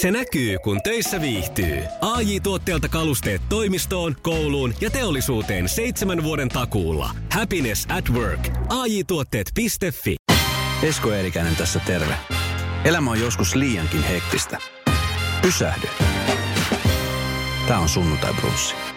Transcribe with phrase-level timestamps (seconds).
[0.00, 1.82] Se näkyy, kun töissä viihtyy.
[2.00, 7.10] ai tuotteelta kalusteet toimistoon, kouluun ja teollisuuteen seitsemän vuoden takuulla.
[7.32, 8.48] Happiness at work.
[8.68, 9.66] ai tuotteetfi
[10.82, 12.14] Esko Eerikäinen tässä terve.
[12.84, 14.58] Elämä on joskus liiankin hektistä.
[15.42, 15.88] Pysähdy.
[17.68, 18.87] Tämä on Sunnuntai Brunssi.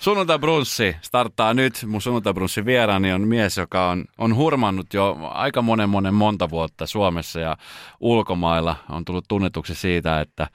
[0.00, 1.84] Sunnuntai Brunssi starttaa nyt.
[1.86, 6.50] Mun Sunnuntai Brunssi vieraani on mies, joka on, on hurmannut jo aika monen monen monta
[6.50, 7.56] vuotta Suomessa ja
[8.00, 8.76] ulkomailla.
[8.90, 10.48] On tullut tunnetuksi siitä, että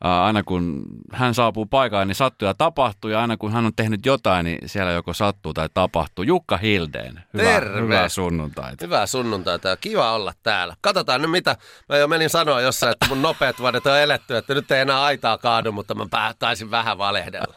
[0.00, 4.06] aina kun hän saapuu paikalle, niin sattuu ja tapahtuu, ja aina kun hän on tehnyt
[4.06, 6.24] jotain, niin siellä joko sattuu tai tapahtuu.
[6.24, 7.80] Jukka Hildeen, hyvää, Terve.
[7.80, 8.84] hyvää sunnuntaita.
[8.84, 10.76] Hyvää sunnuntaita kiva olla täällä.
[10.80, 11.56] Katsotaan nyt mitä,
[11.88, 15.02] mä jo menin sanoa jossain, että mun nopeat vuodet on eletty, että nyt ei enää
[15.02, 16.06] aitaa kaadu, mutta mä
[16.38, 17.54] taisin vähän valehdella.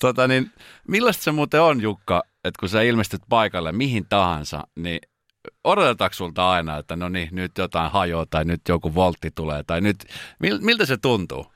[0.00, 0.52] Tota niin,
[0.88, 5.00] millaista se muuten on Jukka, että kun sä ilmestyt paikalle mihin tahansa, niin
[5.64, 9.80] odotetaanko sulta aina, että no niin, nyt jotain hajoaa tai nyt joku voltti tulee tai
[9.80, 10.04] nyt,
[10.60, 11.46] miltä se tuntuu?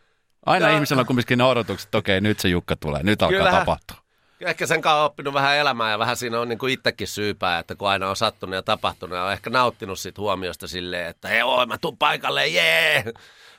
[0.47, 3.39] Aina no, ihmisellä on kumminkin ne odotukset, että okei, nyt se Jukka tulee, nyt alkaa
[3.39, 3.97] kyllähän, tapahtua.
[4.41, 7.59] Ehkä sen kanssa on oppinut vähän elämää ja vähän siinä on niin kuin itsekin syypää,
[7.59, 11.29] että kun aina on sattunut ja tapahtunut ja on ehkä nauttinut siitä huomiosta silleen, että
[11.45, 13.05] oi, mä tuun paikalle, jee!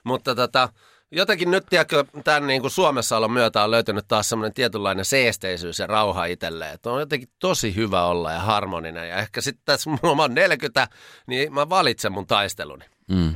[0.04, 0.70] Mutta tota,
[1.12, 5.80] jotenkin nyt, tiedätkö, tämän niin kuin Suomessa olon myötä on löytynyt taas semmoinen tietynlainen seesteisyys
[5.80, 6.74] ja rauha itselleen.
[6.74, 9.10] Että on jotenkin tosi hyvä olla ja harmoninen.
[9.10, 10.88] Ja ehkä sitten tässä mulla on 40,
[11.28, 12.86] niin mä valitsen mun taisteluni.
[13.08, 13.36] Mm.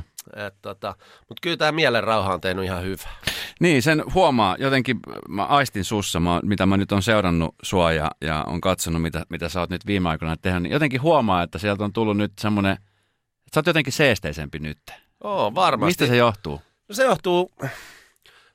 [0.62, 0.94] tota,
[1.28, 3.16] Mutta kyllä tämä mielen rauha on tehnyt ihan hyvää.
[3.60, 4.56] Niin, sen huomaa.
[4.58, 9.02] Jotenkin mä aistin sussa, mä, mitä mä nyt on seurannut sua ja, ja on katsonut,
[9.02, 10.62] mitä, mitä sä oot nyt viime aikoina tehnyt.
[10.62, 14.78] Niin jotenkin huomaa, että sieltä on tullut nyt semmoinen, että sä oot jotenkin seesteisempi nyt.
[15.24, 15.86] Oo, varmasti.
[15.86, 16.60] Mistä se johtuu?
[16.88, 17.52] No se johtuu,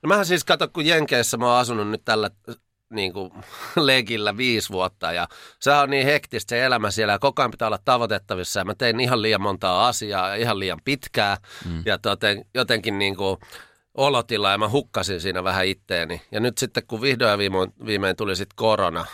[0.02, 2.30] no mähän siis kato, kun Jenkeissä mä oon asunut nyt tällä
[2.90, 3.32] niin kuin
[3.76, 5.28] legillä viisi vuotta ja
[5.60, 8.76] se on niin hektistä se elämä siellä ja koko ajan pitää olla tavoitettavissa ja mä
[8.76, 11.84] tein ihan liian montaa asiaa ja ihan liian pitkää mm.
[11.86, 13.38] ja toten, jotenkin niin kuin
[13.96, 16.22] olotila ja mä hukkasin siinä vähän itteeni.
[16.32, 19.06] Ja nyt sitten kun vihdoin ja viimein, viimein tuli sitten korona,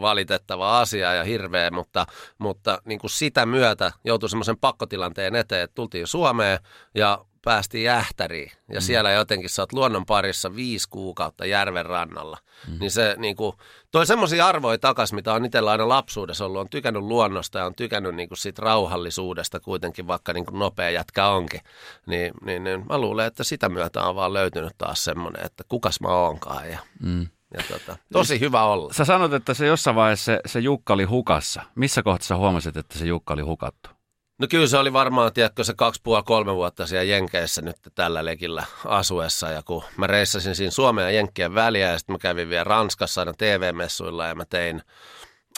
[0.00, 2.06] valitettava asia ja hirveä, mutta,
[2.38, 6.58] mutta niin kuin sitä myötä joutui semmoisen pakkotilanteen eteen, että tultiin Suomeen
[6.94, 8.80] ja päästiin Jähtäriin ja mm.
[8.80, 12.38] siellä jotenkin sä oot luonnon parissa viisi kuukautta järven rannalla.
[12.68, 12.78] Mm.
[12.80, 13.56] Niin se niin kuin,
[13.90, 16.60] toi semmoisia arvoja takas, mitä on itsellä aina lapsuudessa ollut.
[16.60, 20.90] On tykännyt luonnosta ja on tykännyt niin kuin siitä rauhallisuudesta kuitenkin, vaikka niin kuin nopea
[20.90, 21.60] jätkä onkin.
[22.06, 26.00] Niin, niin, niin mä luulen, että sitä myötä on vaan löytynyt taas semmoinen, että kukas
[26.00, 27.26] mä oonkaan ja mm.
[27.54, 28.92] Ja tota, tosi hyvä olla.
[28.92, 31.62] Sä sanot, että se jossain vaiheessa se, se Jukka oli hukassa.
[31.74, 33.90] Missä kohtaa sä huomasit, että se Jukka oli hukattu?
[34.40, 38.24] No kyllä se oli varmaan, tiedätkö, se kaksi puoli kolme vuotta siellä Jenkeissä nyt tällä
[38.24, 39.48] lekillä asuessa.
[39.48, 43.20] Ja kun mä reissasin siinä Suomen ja Jenkkien väliä ja sitten mä kävin vielä Ranskassa
[43.20, 44.82] aina TV-messuilla ja mä tein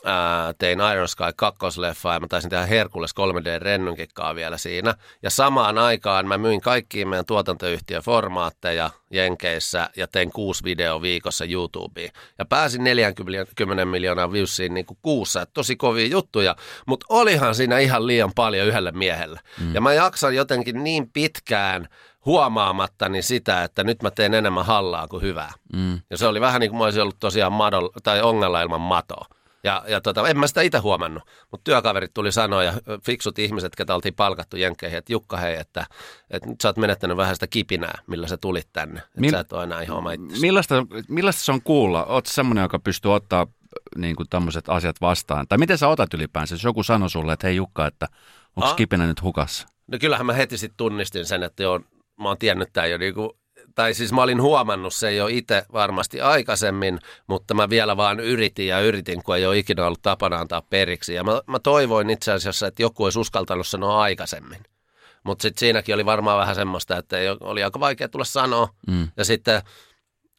[0.05, 1.81] ää, tein Iron Sky 2
[2.15, 4.95] ja mä taisin tehdä Herkules 3D-rennunkikkaa vielä siinä.
[5.23, 11.45] Ja samaan aikaan mä myin kaikkiin meidän tuotantoyhtiön formaatteja Jenkeissä ja tein kuusi video viikossa
[11.45, 12.11] YouTubeen.
[12.39, 17.79] Ja pääsin 40 miljoonaa viewsiin niin kuin kuussa, että tosi kovia juttuja, mutta olihan siinä
[17.79, 19.41] ihan liian paljon yhdelle miehelle.
[19.61, 19.75] Mm.
[19.75, 21.89] Ja mä jaksan jotenkin niin pitkään
[22.27, 25.53] huomaamattani sitä, että nyt mä teen enemmän hallaa kuin hyvää.
[25.73, 26.01] Mm.
[26.11, 29.27] Ja se oli vähän niin kuin mä olisin ollut tosiaan madol, tai ongella ilman matoa.
[29.65, 32.73] Ja, ja tota, en mä sitä itse huomannut, mutta työkaverit tuli sanoa ja
[33.05, 35.87] fiksut ihmiset, ketä oltiin palkattu jenkkeihin, että Jukka hei, että,
[36.31, 39.01] että nyt sä oot menettänyt vähän sitä kipinää, millä sä tulit tänne.
[39.01, 42.05] Että Mil- sä et ole enää ihan oma millaista, millaista se on kuulla?
[42.05, 43.47] Oot semmoinen, joka pystyy ottaa
[43.97, 45.49] niin kuin tämmöiset asiat vastaan?
[45.49, 48.09] Tai miten sä otat ylipäänsä, jos joku sanoo sulle, että hei Jukka, että
[48.57, 49.69] onko kipinä nyt hukassa?
[49.87, 51.81] No kyllähän mä heti sitten tunnistin sen, että joo,
[52.21, 53.31] mä oon tiennyt tämän jo niin kuin
[53.75, 58.67] tai siis mä olin huomannut se jo itse varmasti aikaisemmin, mutta mä vielä vaan yritin
[58.67, 61.15] ja yritin, kun ei ole ikinä ollut tapana antaa periksi.
[61.15, 64.63] Ja mä, mä toivoin itse asiassa, että joku olisi uskaltanut sanoa aikaisemmin.
[65.25, 68.69] Mutta sitten siinäkin oli varmaan vähän semmoista, että oli aika vaikea tulla sanoa.
[68.87, 69.09] Mm.
[69.17, 69.63] Ja sitten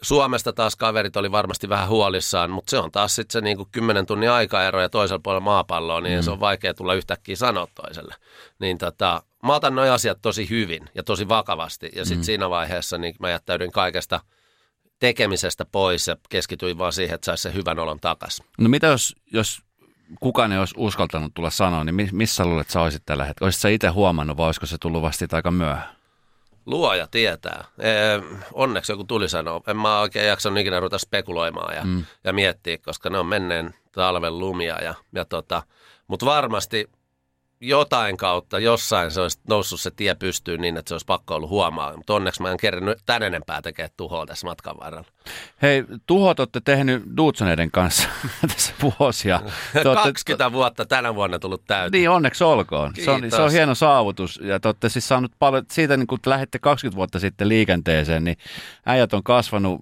[0.03, 3.69] Suomesta taas kaverit oli varmasti vähän huolissaan, mutta se on taas sitten se niin kuin
[3.71, 6.23] 10 tunnin aikaero ja toisella puolella maapalloa, niin mm.
[6.23, 8.15] se on vaikea tulla yhtäkkiä sanoa toiselle.
[8.59, 12.23] Niin tota, mä otan nuo asiat tosi hyvin ja tosi vakavasti ja sitten mm.
[12.23, 14.19] siinä vaiheessa niin mä jättäydyin kaikesta
[14.99, 18.45] tekemisestä pois ja keskityin vaan siihen, että saisi se hyvän olon takaisin.
[18.57, 19.61] No mitä jos, jos
[20.19, 23.45] kukaan ei olisi uskaltanut tulla sanoa, niin missä luulet, että sä olisit tällä hetkellä?
[23.45, 26.02] Olisitko sä itse huomannut vai olisiko se tullut vasta aika myöhään?
[26.65, 27.65] Luoja tietää.
[27.79, 28.21] Ee,
[28.53, 29.61] onneksi joku tuli sanoa.
[29.67, 32.05] En mä oikein jaksanut ikinä ruveta spekuloimaan ja, mm.
[32.23, 34.83] ja miettiä, koska ne on menneen talven lumia.
[34.83, 35.63] Ja, ja tota,
[36.07, 36.89] Mutta varmasti
[37.67, 41.49] jotain kautta, jossain se olisi noussut se tie pystyyn niin, että se olisi pakko ollut
[41.49, 41.97] huomaa.
[41.97, 45.07] Mutta onneksi mä en kerännyt tän enempää tekemään tuhoa tässä matkan varrella.
[45.61, 48.07] Hei, tuhot olette tehnyt Dudsoneiden kanssa
[48.53, 49.41] tässä vuosia.
[49.83, 51.99] Te olette- 20 vuotta tänä vuonna tullut täyteen.
[51.99, 52.91] Niin, onneksi olkoon.
[53.03, 53.37] Se on, Kiitos.
[53.37, 54.39] se on hieno saavutus.
[54.43, 58.23] Ja te olette siis saanut paljon, siitä niin kun te lähdette 20 vuotta sitten liikenteeseen,
[58.23, 58.37] niin
[58.85, 59.81] äijät on kasvanut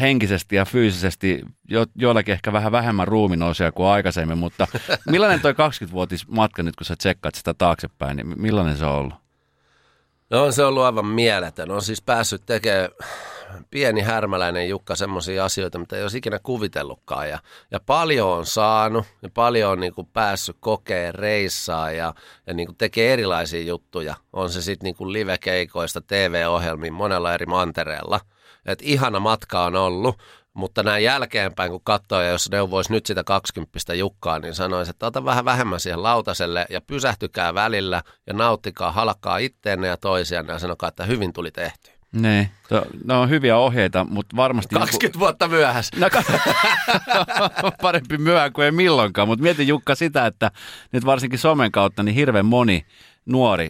[0.00, 4.66] henkisesti ja fyysisesti, jo, joillakin ehkä vähän vähemmän ruuminosia kuin aikaisemmin, mutta
[5.06, 9.14] millainen toi 20-vuotis matka nyt, kun sä tsekkaat sitä taaksepäin, niin millainen se on ollut?
[10.30, 11.70] No on se ollut aivan mieletön.
[11.70, 12.88] On siis päässyt tekemään
[13.70, 17.28] pieni härmäläinen Jukka semmoisia asioita, mitä ei olisi ikinä kuvitellutkaan.
[17.28, 17.38] Ja,
[17.70, 22.14] ja paljon on saanut ja paljon on niin kuin päässyt kokee reissaa ja,
[22.46, 24.14] ja niin kuin tekee erilaisia juttuja.
[24.32, 28.20] On se sitten niin live-keikoista TV-ohjelmiin monella eri mantereella.
[28.66, 30.18] Et ihana matka on ollut,
[30.60, 35.06] mutta näin jälkeenpäin, kun katsoo, ja jos neuvoisi nyt sitä 20 Jukkaa, niin sanoisin, että
[35.06, 40.58] ota vähän vähemmän siihen lautaselle ja pysähtykää välillä ja nauttikaa, halakkaa itteenne ja toisianne ja
[40.58, 41.90] sanokaa, että hyvin tuli tehty.
[42.12, 44.74] Ne, to, ne on hyviä ohjeita, mutta varmasti...
[44.74, 45.96] 20 vuotta myöhässä.
[45.96, 46.08] No,
[47.82, 50.50] parempi myöhään kuin ei milloinkaan, mutta mieti Jukka sitä, että
[50.92, 52.86] nyt varsinkin somen kautta niin hirveän moni
[53.26, 53.68] nuori,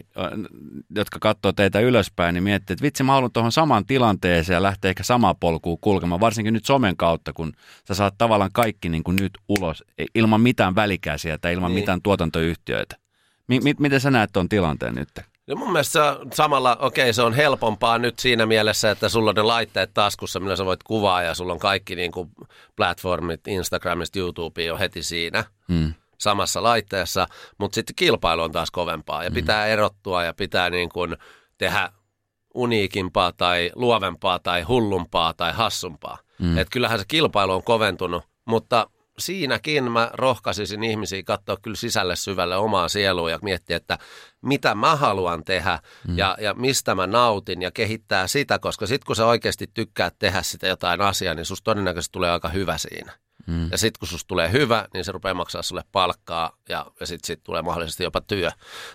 [0.95, 4.89] jotka katsoo teitä ylöspäin, niin miettii, että vitsi mä haluan tuohon samaan tilanteeseen ja lähtee
[4.89, 7.53] ehkä samaa polkua kulkemaan, varsinkin nyt somen kautta, kun
[7.87, 11.79] sä saat tavallaan kaikki niin kuin nyt ulos, e- ilman mitään välikäsiä tai ilman Niin.
[11.81, 12.95] mitään tuotantoyhtiöitä.
[13.47, 15.09] Mi- mi- miten sä näet tuon tilanteen nyt?
[15.47, 19.29] No mun mielestä se on samalla, okei se on helpompaa nyt siinä mielessä, että sulla
[19.29, 22.29] on ne laitteet taskussa, millä sä voit kuvaa ja sulla on kaikki niin kuin
[22.75, 25.93] platformit, Instagramista, YouTube on heti siinä Hmm.
[26.21, 27.27] Samassa laitteessa,
[27.57, 31.17] mutta sitten kilpailu on taas kovempaa ja pitää erottua ja pitää niin kuin
[31.57, 31.91] tehdä
[32.53, 36.17] uniikimpaa tai luovempaa tai hullumpaa tai hassumpaa.
[36.39, 36.57] Mm.
[36.57, 38.89] Et kyllähän se kilpailu on koventunut, mutta
[39.19, 43.97] siinäkin mä rohkaisisin ihmisiä katsoa kyllä sisälle syvälle omaa sielua ja miettiä, että
[44.41, 46.17] mitä mä haluan tehdä mm.
[46.17, 50.41] ja, ja mistä mä nautin ja kehittää sitä, koska sitten kun sä oikeasti tykkäät tehdä
[50.41, 53.11] sitä jotain asiaa, niin susta todennäköisesti tulee aika hyvä siinä.
[53.47, 53.71] Mm.
[53.71, 57.27] Ja sitten kun susta tulee hyvä, niin se rupeaa maksaa sulle palkkaa ja, ja sitten
[57.27, 58.51] sit tulee mahdollisesti jopa työ.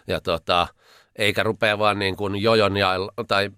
[0.06, 0.68] Ja tota,
[1.16, 2.90] eikä rupea vaan niin kuin jojon ja,
[3.28, 3.50] tai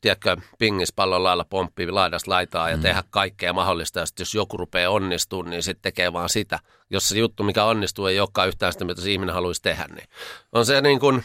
[0.00, 2.82] tiedätkö, pingispallon lailla pomppii laidasta laitaa ja mm.
[2.82, 4.00] tehdä kaikkea mahdollista.
[4.00, 6.58] Ja sit jos joku rupeaa onnistumaan, niin sitten tekee vaan sitä.
[6.90, 10.08] Jos se juttu, mikä onnistuu, ei olekaan yhtään sitä, mitä se ihminen haluaisi tehdä, niin
[10.52, 11.24] on se niin kuin,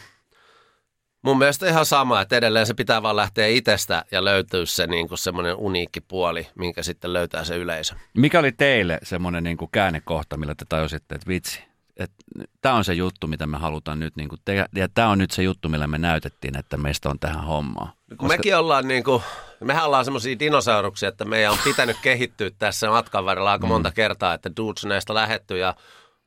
[1.22, 5.08] mun mielestä ihan sama, että edelleen se pitää vaan lähteä itsestä ja löytyä se niin
[5.08, 7.94] kuin semmoinen uniikki puoli, minkä sitten löytää se yleisö.
[8.16, 11.64] Mikä oli teille semmoinen niin kuin käännekohta, millä te tajusitte, että vitsi,
[11.96, 12.16] että
[12.60, 15.30] tämä on se juttu, mitä me halutaan nyt niin kuin tehdä, ja tämä on nyt
[15.30, 17.92] se juttu, millä me näytettiin, että meistä on tähän hommaan.
[18.18, 19.22] Kun mekin ollaan niin kuin,
[19.60, 24.34] mehän ollaan semmoisia dinosauruksia, että meidän on pitänyt kehittyä tässä matkan varrella aika monta kertaa,
[24.34, 25.74] että dudes näistä lähetty ja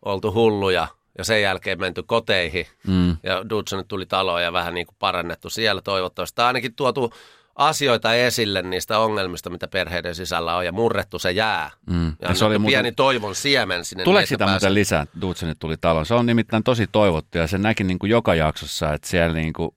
[0.05, 0.87] oltu hulluja
[1.19, 3.17] ja sen jälkeen menty koteihin Mm.
[3.23, 6.35] ja Dudsonet tuli taloon ja vähän niin kuin parannettu siellä toivottavasti.
[6.35, 7.13] Tai ainakin tuotu
[7.55, 11.71] asioita esille niistä ongelmista, mitä perheiden sisällä on ja murrettu se jää.
[11.85, 12.13] Mm.
[12.21, 14.03] Ja, se oli muuten- pieni toivon siemen sinne.
[14.03, 16.05] Tuleeko niin, sitä että muuten lisää, Dudsenit tuli taloon?
[16.05, 19.53] Se on nimittäin tosi toivottu ja se näki niin kuin joka jaksossa, että siellä niin
[19.53, 19.71] kuin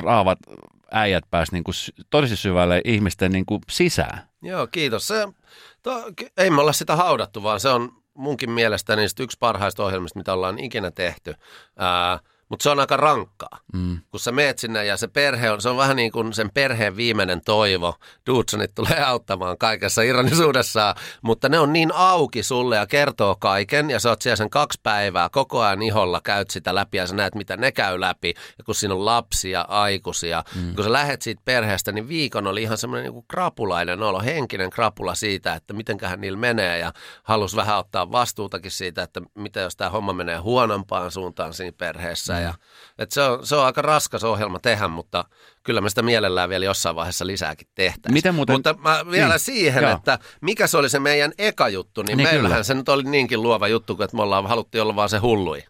[0.00, 0.38] raavat
[0.92, 1.74] äijät pääsi niin kuin
[2.10, 4.28] tosi syvälle ihmisten niin kuin sisään.
[4.42, 5.06] Joo, kiitos.
[5.06, 5.28] Se,
[5.82, 6.02] to,
[6.36, 10.32] ei me olla sitä haudattu, vaan se on munkin mielestä niistä yksi parhaista ohjelmista, mitä
[10.32, 11.34] ollaan ikinä tehty.
[11.76, 12.18] Ää,
[12.48, 14.00] mutta se on aika rankkaa, Mm.
[14.10, 16.96] kun sä meet sinne ja se perhe on, se on vähän niin kuin sen perheen
[16.96, 17.94] viimeinen toivo.
[18.26, 24.00] Dudsonit tulee auttamaan kaikessa ironisuudessaan, mutta ne on niin auki sulle ja kertoo kaiken ja
[24.00, 27.34] sä oot siellä sen kaksi päivää koko ajan iholla, käyt sitä läpi ja sä näet,
[27.34, 28.34] mitä ne käy läpi.
[28.58, 30.74] Ja kun siinä on lapsia, aikuisia, mm.
[30.74, 35.14] kun sä lähet siitä perheestä, niin viikon oli ihan semmoinen niin krapulainen olo, henkinen krapula
[35.14, 36.92] siitä, että mitenköhän niillä menee ja
[37.22, 42.37] halus vähän ottaa vastuutakin siitä, että mitä jos tämä homma menee huonompaan suuntaan siinä perheessä.
[42.38, 42.44] Mm.
[42.44, 42.54] Ja,
[42.98, 45.24] et se, on, se on aika raskas ohjelma tehdä, mutta
[45.62, 48.12] kyllä me sitä mielellään vielä jossain vaiheessa lisääkin tehtäisiin.
[48.12, 49.92] Miten muuten- Mutta mä vielä Niin, siihen, joo.
[49.96, 52.62] että mikä se oli se meidän eka juttu, niin, Niin, meillähän kyllä.
[52.62, 55.64] se nyt oli niinkin luova juttu, että me ollaan haluttiin olla vaan se hullui.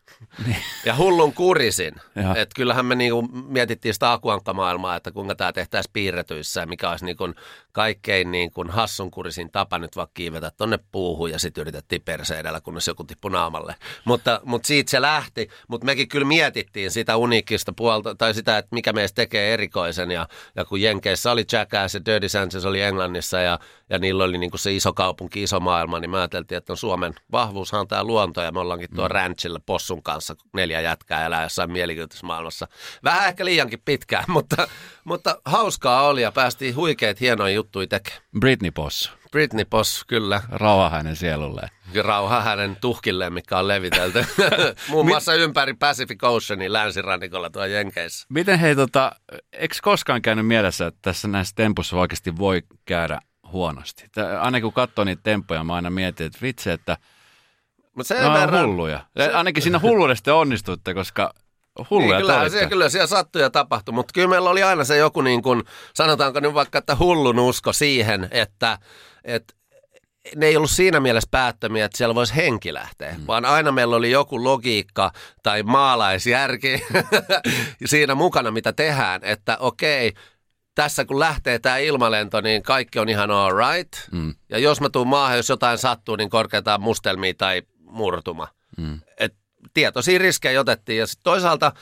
[0.84, 1.94] Ja hullun kurisin.
[2.16, 7.34] Että kyllähän me niinku mietittiin sitä akuankkamaailmaa, että kuinka tämä tehtäisiin piirretyissä mikä olisi niinku
[7.72, 13.04] kaikkein niinku hassunkurisin tapa nyt vaan kiivetä tonne puuhun ja sitten yritettiin perseidellä, kunnes joku
[13.04, 13.74] tippui naamalle.
[14.04, 15.48] Mutta, mutta siitä se lähti.
[15.68, 20.10] Mutta mekin kyllä mietittiin sitä uniikista puolta, tai sitä, että mikä meistä tekee erikoisen.
[20.10, 23.58] Ja, ja kun Jenkeissä oli Jackass ja Dirty Sanchez oli Englannissa ja,
[23.90, 27.14] ja niillä oli niinku se iso kaupunki, iso maailma, niin me ajateltiin, että on Suomen
[27.32, 31.42] vahvuushan on tämä luonto ja me ollaankin tuo ranchilla possun kanssa, kun neljä jätkää elää
[31.42, 32.68] jossain mielikuvitusmaailmassa.
[33.04, 34.68] Vähän ehkä liiankin pitkään, mutta,
[35.04, 38.22] mutta hauskaa oli ja päästiin huikeet hienoja juttuja tekemään.
[38.40, 39.12] Britney Boss.
[39.32, 40.42] Britney Boss, kyllä.
[40.48, 41.68] Rauha hänen sielulleen.
[42.02, 44.24] Rauha hänen tuhkilleen, mikä on levitelty.
[44.88, 48.26] Muun muassa ympäri Pacific Oceanin länsirannikolla tuo Jenkeissä.
[48.28, 49.12] Miten hei, tota,
[49.52, 53.20] eikö koskaan käynyt mielessä, että tässä näissä tempussa oikeasti voi käydä
[53.52, 54.04] huonosti?
[54.12, 56.96] Tää, aina kun katsoo niitä tempoja, mä aina mietin, että vitsi, että
[57.94, 59.00] Mut sen on verran, hulluja.
[59.16, 59.32] Se...
[59.32, 61.34] Ainakin siinä hulluudesta te onnistutte, koska
[61.90, 64.96] hulluja niin, kyllä, siellä, kyllä siellä sattui ja tapahtui, mutta kyllä meillä oli aina se
[64.96, 65.62] joku niin kuin,
[65.94, 68.78] sanotaanko nyt vaikka, että hullun usko siihen, että,
[69.24, 69.54] että
[70.36, 73.26] ne ei ollut siinä mielessä päättömiä, että siellä voisi henki lähteä, mm.
[73.26, 75.12] vaan aina meillä oli joku logiikka
[75.42, 76.82] tai maalaisjärki
[77.86, 80.12] siinä mukana, mitä tehdään, että okei,
[80.78, 83.92] tässä kun lähtee tämä ilmalento, niin kaikki on ihan all right.
[84.12, 84.34] Mm.
[84.48, 88.48] Ja jos mä tuun maahan, jos jotain sattuu, niin korkeintaan mustelmia tai murtuma.
[88.76, 89.00] Mm.
[89.20, 89.34] Et
[89.74, 91.72] tietoisia riskejä otettiin ja sit toisaalta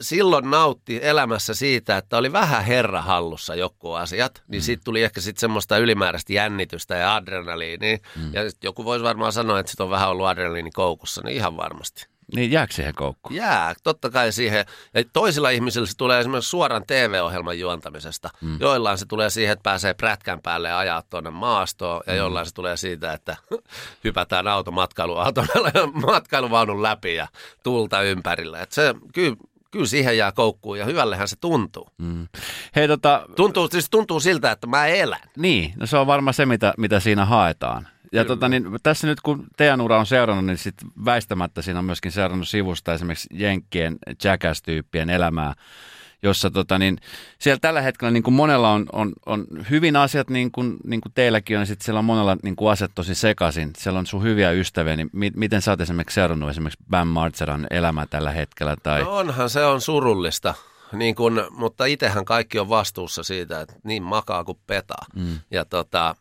[0.00, 4.64] silloin nautti elämässä siitä, että oli vähän herra hallussa joku asiat, niin mm.
[4.64, 7.98] siitä tuli ehkä sitten semmoista ylimääräistä jännitystä ja adrenaliinia.
[8.16, 8.34] Mm.
[8.34, 11.56] Ja sit joku voisi varmaan sanoa, että sit on vähän ollut adrenaliini koukussa, niin ihan
[11.56, 12.06] varmasti.
[12.34, 13.34] Niin jääkö siihen koukkuun?
[13.34, 14.66] Jää, totta kai siihen.
[14.94, 18.30] Ja toisilla ihmisillä se tulee esimerkiksi suoran TV-ohjelman juontamisesta.
[18.40, 18.56] Mm.
[18.60, 22.02] Joillain se tulee siihen, että pääsee prätkän päälle ja ajaa tuonne maastoon.
[22.06, 22.18] Ja mm.
[22.18, 23.36] jollain se tulee siitä, että
[24.04, 25.46] hypätään automatkailuauton
[26.06, 27.28] matkailuvaunun läpi ja
[27.62, 28.60] tulta ympärillä.
[28.62, 29.36] Et se, kyllä,
[29.70, 31.88] kyllä siihen jää koukkuun ja hyvällehän se tuntuu.
[31.98, 32.28] Mm.
[32.76, 35.20] Hei tota, Tuntuu, siis tuntuu siltä, että mä elän.
[35.36, 37.88] niin, no se on varmaan se, mitä, mitä siinä haetaan.
[38.16, 41.84] Ja tota, niin, tässä nyt kun teidän ura on seurannut, niin sit väistämättä siinä on
[41.84, 45.54] myöskin seurannut sivusta esimerkiksi Jenkkien Jackass-tyyppien elämää,
[46.22, 46.98] jossa tota, niin,
[47.38, 51.12] siellä tällä hetkellä niin kuin monella on, on, on hyvin asiat, niin kuin, niin kuin
[51.14, 53.70] teilläkin on, ja sitten siellä on monella niin kuin asiat tosi sekaisin.
[53.78, 57.66] Siellä on sun hyviä ystäviä, niin mi- miten sä oot esimerkiksi seurannut esimerkiksi Bam Margeran
[57.70, 58.76] elämää tällä hetkellä?
[58.82, 59.02] Tai...
[59.02, 60.54] No onhan se on surullista.
[60.92, 65.06] Niin kun, mutta itsehän kaikki on vastuussa siitä, että niin makaa kuin petaa.
[65.14, 65.38] Mm.
[65.50, 66.14] Ja tota,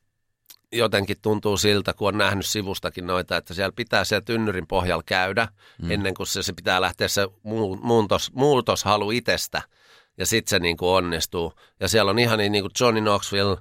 [0.78, 5.48] jotenkin tuntuu siltä, kun on nähnyt sivustakin noita, että siellä pitää siellä tynnyrin pohjalla käydä
[5.82, 5.92] mm.
[5.92, 9.62] ennen kuin se, se pitää lähteä se mu- muutos, muutoshalu itsestä.
[10.18, 11.54] Ja sitten se niin kuin onnistuu.
[11.80, 13.58] Ja siellä on ihan niin kuin Johnny Knoxville,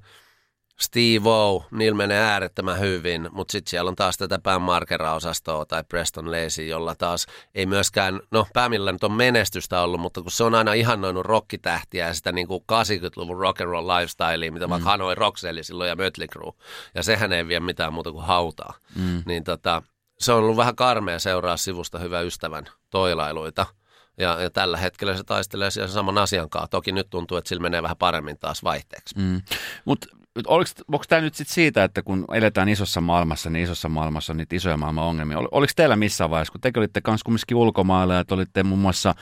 [0.80, 5.84] Steve O, niillä menee äärettömän hyvin, mutta sitten siellä on taas tätä Pam Markera-osastoa tai
[5.84, 10.44] Preston Lacey, jolla taas ei myöskään, no Pamilla nyt on menestystä ollut, mutta kun se
[10.44, 14.70] on aina ihannoinut rokkitähtiä ja sitä niin kuin 80-luvun rock and roll lifestylea, mitä mm.
[14.70, 16.52] vaikka Hanoi Roxelli silloin ja Mötley Crue,
[16.94, 18.74] ja sehän ei vie mitään muuta kuin hautaa.
[18.96, 19.22] Mm.
[19.26, 19.82] Niin tota,
[20.18, 23.66] se on ollut vähän karmea seuraa sivusta hyvä ystävän toilailuita.
[24.18, 26.68] Ja, ja tällä hetkellä se taistelee siellä saman asian kanssa.
[26.68, 29.18] Toki nyt tuntuu, että sillä menee vähän paremmin taas vaihteeksi.
[29.18, 29.42] Mm.
[29.84, 30.06] Mutta
[30.46, 34.56] onko tämä nyt sit siitä, että kun eletään isossa maailmassa, niin isossa maailmassa on niitä
[34.56, 35.38] isoja maailman ongelmia.
[35.38, 38.80] Ol, oliko teillä missään vaiheessa, kun tekin olitte kanssa kumminkin ulkomailla ja te olitte muun
[38.80, 39.14] muassa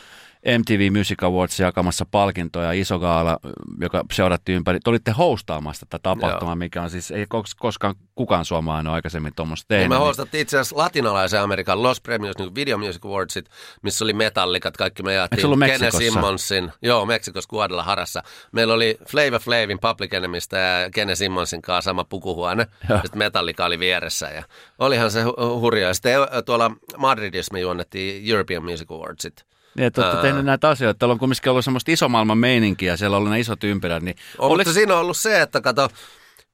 [0.59, 3.39] MTV Music Awards jakamassa palkintoja, iso gaala,
[3.81, 4.81] joka seurattiin ympäri.
[4.81, 6.57] Te olitte hostaamassa tätä tapahtumaa, Joo.
[6.57, 9.83] mikä on siis, ei kos- koskaan kukaan suomalainen ole aikaisemmin tuommoista tehnyt.
[9.83, 13.47] Niin me niin- hostattiin itse asiassa latinalaisen Amerikan Los Premios niin Video Music Awardsit,
[13.83, 15.91] missä oli metallikat, kaikki me jaettiin Kene?
[15.91, 18.23] Simmonsin, joo, Meksikossa Guadalajarassa.
[18.53, 22.99] Meillä oli Flavor Flavin Public Enemystä ja Kene Simmonsin kanssa sama pukuhuone, Joo.
[23.03, 24.27] sitten Metallica oli vieressä.
[24.27, 24.43] Ja
[24.79, 25.89] olihan se hu- hurjaa.
[25.89, 26.13] Ja Sitten
[26.47, 29.45] tuolla Madridissa me juonnettiin European Music Awardsit.
[29.77, 30.23] Niin, että olette Ää.
[30.23, 30.99] tehnyt näitä asioita.
[30.99, 34.03] Teillä on kumminkin ollut semmoista isomaailman meininkiä, siellä on ollut ne isot ympyrät.
[34.03, 35.89] Niin On, oliko, mutta siinä on ollut se, että kato,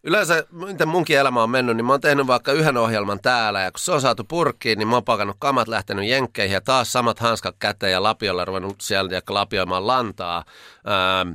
[0.05, 3.71] yleensä miten munkin elämä on mennyt, niin mä oon tehnyt vaikka yhden ohjelman täällä ja
[3.73, 7.19] kun se on saatu purkkiin, niin mä oon pakannut kamat, lähtenyt jenkkeihin ja taas samat
[7.19, 10.45] hanskat käteen ja lapiolla ruvennut siellä ja lapioimaan lantaa.
[11.21, 11.33] Ähm,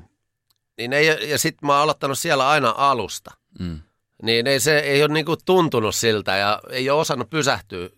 [0.77, 3.31] niin ei, ja sitten mä oon aloittanut siellä aina alusta.
[3.59, 3.79] mm,
[4.23, 7.89] Niin ei, se ei ole niinku tuntunut siltä ja ei ole osannut pysähtyä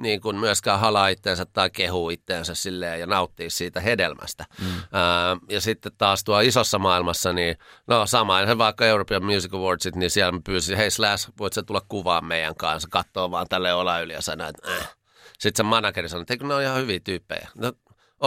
[0.00, 4.44] niin kuin myöskään halaa itteensä tai kehuu itteensä silleen ja nauttia siitä hedelmästä.
[4.60, 4.66] Mm.
[4.92, 9.96] Ää, ja sitten taas tuo isossa maailmassa, niin no sama, se vaikka European Music Awardsit,
[9.96, 13.74] niin siellä mä pyysin, hei Slash, voit sä tulla kuvaan meidän kanssa, katsoo vaan tälle
[13.74, 14.94] ola yli ja sanoo, että äh.
[15.38, 17.48] Sitten se manageri sanoi, että ne on ihan hyviä tyyppejä.
[17.54, 17.72] No,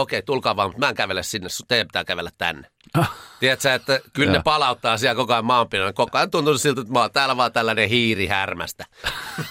[0.00, 2.70] okei, tulkaa vaan, mutta mä en kävele sinne, teidän pitää kävellä tänne.
[3.40, 5.94] Tiedätkö, että kyllä ne palauttaa siellä koko ajan maanpinnan.
[5.94, 8.84] Koko ajan tuntuu siltä, että mä oon täällä vaan tällainen hiiri härmästä.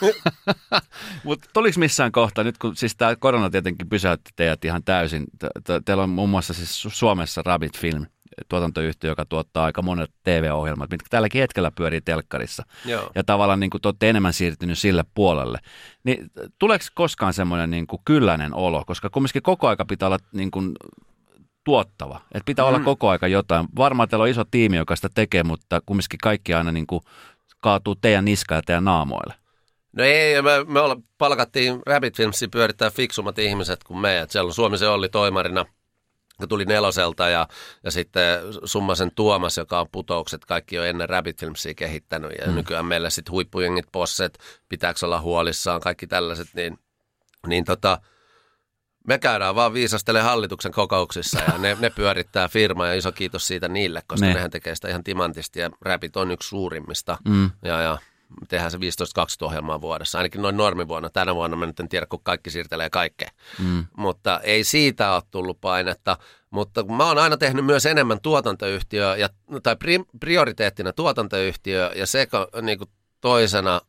[1.23, 5.47] Mutta tuliko missään kohtaa, nyt kun siis tämä korona tietenkin pysäytti teidät ihan täysin, te,
[5.63, 8.05] te, teillä on muun muassa siis Su- Suomessa Rabbit Film,
[8.49, 12.63] tuotantoyhtiö, joka tuottaa aika monet TV-ohjelmat, mitkä tälläkin hetkellä pyörii telkkarissa.
[12.85, 13.11] Joo.
[13.15, 15.59] Ja tavallaan niin kuin te olette enemmän siirtynyt sille puolelle.
[16.03, 20.51] Niin tuleeko koskaan semmoinen niin kuin kylläinen olo, koska kumminkin koko aika pitää olla niin
[20.51, 20.73] kuin
[21.63, 22.21] tuottava.
[22.31, 22.69] Että pitää mm.
[22.69, 23.67] olla koko aika jotain.
[23.77, 27.01] Varmaan teillä on iso tiimi, joka sitä tekee, mutta kumminkin kaikki aina niin kuin
[27.61, 29.33] kaatuu teidän niskaan ja teidän naamoille.
[29.93, 34.19] No ei, me, me olla, palkattiin Rabbit Filmsi pyörittää fiksummat ihmiset kuin me.
[34.19, 35.65] Et siellä on Suomi se oli toimarina,
[36.37, 37.47] kun tuli neloselta ja,
[37.83, 42.31] ja sitten Summasen Tuomas, joka on putoukset, kaikki on ennen Rabbit Filmsia kehittänyt.
[42.41, 42.55] Ja mm.
[42.55, 44.39] nykyään meillä sitten huippujengit, posset,
[44.69, 46.79] pitääkö olla huolissaan, kaikki tällaiset, niin,
[47.47, 48.01] niin tota,
[49.07, 53.67] me käydään vaan viisastele hallituksen kokouksissa ja ne, ne pyörittää firmaa ja iso kiitos siitä
[53.67, 54.33] niille, koska ne.
[54.33, 57.17] nehän tekee sitä ihan timantisti ja Rapid on yksi suurimmista.
[57.27, 57.51] Mm.
[57.63, 57.97] Ja, ja
[58.47, 58.81] tehdään se 15-20
[59.41, 61.09] ohjelmaa vuodessa, ainakin noin normivuonna.
[61.09, 63.29] Tänä vuonna mä nyt en tiedä, kun kaikki siirtelee kaikkea.
[63.59, 63.85] Mm.
[63.97, 66.17] Mutta ei siitä ole tullut painetta.
[66.49, 69.29] Mutta mä oon aina tehnyt myös enemmän tuotantoyhtiö, ja,
[69.63, 72.27] tai pri, prioriteettina tuotantoyhtiö, ja se
[72.61, 72.89] niin kuin
[73.21, 73.81] toisena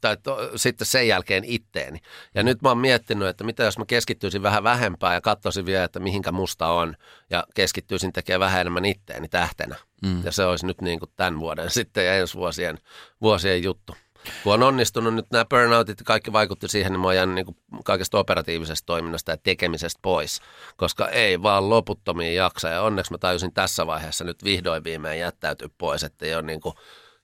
[0.00, 1.98] tai to, sitten sen jälkeen itteeni.
[2.34, 5.84] Ja nyt mä oon miettinyt, että mitä jos mä keskittyisin vähän vähempää ja katsoisin vielä,
[5.84, 6.96] että mihinkä musta on
[7.30, 9.76] ja keskittyisin tekemään vähän enemmän itteeni tähtenä.
[10.02, 10.24] Mm.
[10.24, 12.78] Ja se olisi nyt niin kuin tämän vuoden sitten ja ensi vuosien,
[13.20, 13.96] vuosien juttu.
[14.44, 17.44] Kun on onnistunut nyt nämä burnoutit ja kaikki vaikutti siihen, niin mä oon jäänyt niin
[17.46, 20.40] kuin kaikesta operatiivisesta toiminnasta ja tekemisestä pois,
[20.76, 22.68] koska ei vaan loputtomiin jaksa.
[22.68, 26.60] Ja onneksi mä tajusin tässä vaiheessa nyt vihdoin viimein jättäytyä pois, että ei ole niin
[26.60, 26.74] kuin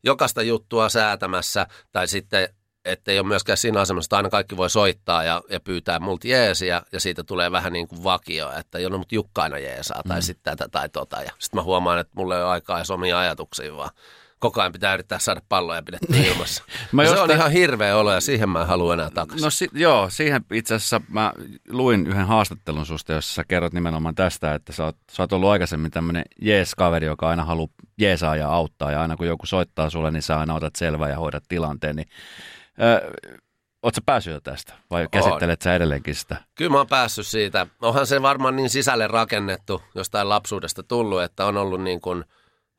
[0.04, 2.48] jokaista juttua säätämässä tai sitten
[2.86, 6.28] että ei ole myöskään siinä asemassa, että aina kaikki voi soittaa ja, ja pyytää multa
[6.28, 10.18] jeesiä ja siitä tulee vähän niin kuin vakio, että jono mut Jukka aina jeesaa tai
[10.18, 10.22] mm.
[10.22, 11.22] sitten tätä tai tota.
[11.22, 13.90] Ja sitten mä huomaan, että mulla ei ole aikaa edes omia ajatuksia, vaan
[14.38, 16.64] koko ajan pitää yrittää saada palloja pidettyä ilmassa.
[16.92, 19.44] mä se on ihan hirveä olo ja siihen mä en halua enää takaisin.
[19.44, 21.32] No si- joo, siihen itse asiassa mä
[21.68, 25.50] luin yhden haastattelun susta, jossa sä kerrot nimenomaan tästä, että sä oot, sä oot ollut
[25.50, 30.10] aikaisemmin tämmöinen jees-kaveri, joka aina haluaa jeesaa ja auttaa ja aina kun joku soittaa sulle,
[30.10, 32.08] niin sä aina otat selvää ja hoidat tilanteen, niin
[33.82, 36.36] Oletko päässyt jo tästä vai käsittelet sä edelleenkin sitä?
[36.54, 37.66] Kyllä mä oon päässyt siitä.
[37.82, 42.24] Onhan se varmaan niin sisälle rakennettu jostain lapsuudesta tullut, että on ollut niin kuin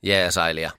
[0.03, 0.71] jeesailija.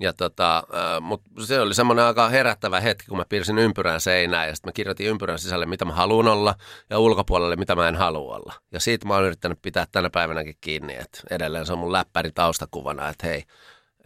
[0.00, 4.48] Ja tota, äh, mutta se oli semmoinen aika herättävä hetki, kun mä piirsin ympyrän seinään
[4.48, 6.54] ja sitten mä kirjoitin ympyrän sisälle, mitä mä haluan olla
[6.90, 8.54] ja ulkopuolelle, mitä mä en halua olla.
[8.72, 12.30] Ja siitä mä oon yrittänyt pitää tänä päivänäkin kiinni, että edelleen se on mun läppäri
[12.32, 13.44] taustakuvana, että hei,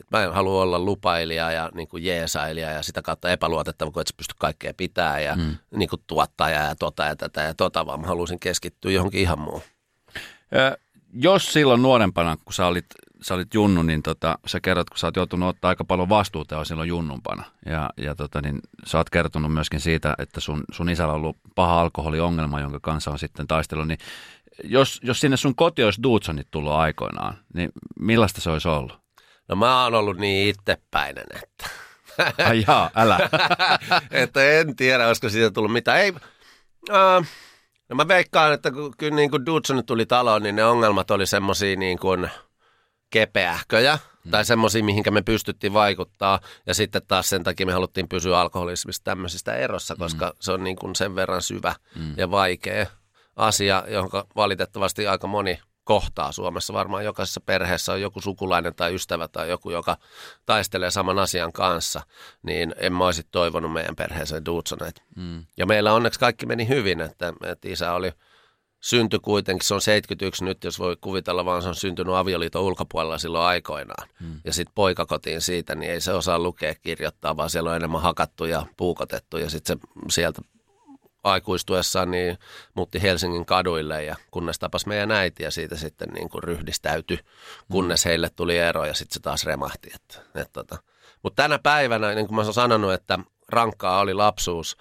[0.00, 4.00] et mä en halua olla lupailija ja niin kuin jeesailija ja sitä kautta epäluotettava, kun
[4.00, 5.56] et sä pysty kaikkea pitää ja mm.
[5.76, 9.38] niin kuin tuottaja ja tota ja tätä ja tota, vaan mä haluaisin keskittyä johonkin ihan
[9.38, 9.62] muuhun.
[10.56, 10.78] Ö,
[11.12, 12.86] jos silloin nuorempana, kun sä olit,
[13.22, 16.54] sä olit junnu, niin tota, sä kerrot, kun sä oot joutunut ottaa aika paljon vastuuta
[16.54, 17.44] jo silloin junnumpana.
[17.66, 21.36] Ja, ja tota, niin sä oot kertonut myöskin siitä, että sun, sun isällä on ollut
[21.54, 23.88] paha alkoholiongelma, jonka kanssa on sitten taistellut.
[23.88, 23.98] Niin
[24.64, 28.99] jos, jos sinne sun koti olisi Dudsonit tullut aikoinaan, niin millaista se olisi ollut?
[29.50, 31.70] No mä oon ollut niin itsepäinen, että...
[32.48, 33.18] Ai jaa, älä.
[34.10, 35.98] että en tiedä, olisiko siitä tullut mitään.
[35.98, 36.12] Ei,
[36.90, 37.28] äh,
[37.88, 41.26] no mä veikkaan, että kun, kyllä niin kuin Dudson tuli taloon, niin ne ongelmat oli
[41.26, 42.30] semmosia niin kuin
[43.10, 43.98] kepeähköjä.
[44.24, 44.30] Hmm.
[44.30, 46.40] Tai semmoisia, mihinkä me pystyttiin vaikuttaa.
[46.66, 50.36] Ja sitten taas sen takia me haluttiin pysyä alkoholismista tämmöisistä erossa, koska hmm.
[50.40, 52.14] se on niin kuin sen verran syvä hmm.
[52.16, 52.86] ja vaikea
[53.36, 55.60] asia, jonka valitettavasti aika moni
[55.90, 56.72] kohtaa Suomessa.
[56.72, 59.96] Varmaan jokaisessa perheessä on joku sukulainen tai ystävä tai joku, joka
[60.46, 62.00] taistelee saman asian kanssa.
[62.42, 65.02] Niin en mä olisi toivonut meidän perheeseen Dudsoneet.
[65.16, 65.44] Mm.
[65.56, 68.12] Ja meillä onneksi kaikki meni hyvin, että, että isä oli
[68.80, 73.18] synty kuitenkin, se on 71 nyt, jos voi kuvitella, vaan se on syntynyt avioliiton ulkopuolella
[73.18, 74.08] silloin aikoinaan.
[74.20, 74.40] Mm.
[74.44, 78.02] Ja sitten poika kotiin siitä, niin ei se osaa lukea kirjoittaa, vaan siellä on enemmän
[78.02, 80.42] hakattu ja puukotettu ja sitten se sieltä
[81.24, 82.38] aikuistuessaan niin
[82.74, 87.18] muutti Helsingin kaduille ja kunnes tapas meidän äiti ja siitä sitten niin kuin ryhdistäytyi,
[87.72, 89.90] kunnes heille tuli ero ja sitten se taas remahti.
[89.94, 90.82] Että, että tota.
[91.22, 94.76] Mutta tänä päivänä, niin kuin mä olen sanonut, että rankkaa oli lapsuus,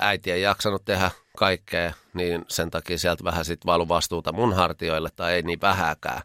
[0.00, 5.08] äiti ei jaksanut tehdä kaikkea, niin sen takia sieltä vähän sitten valu vastuuta mun hartioille
[5.16, 6.22] tai ei niin vähäkään.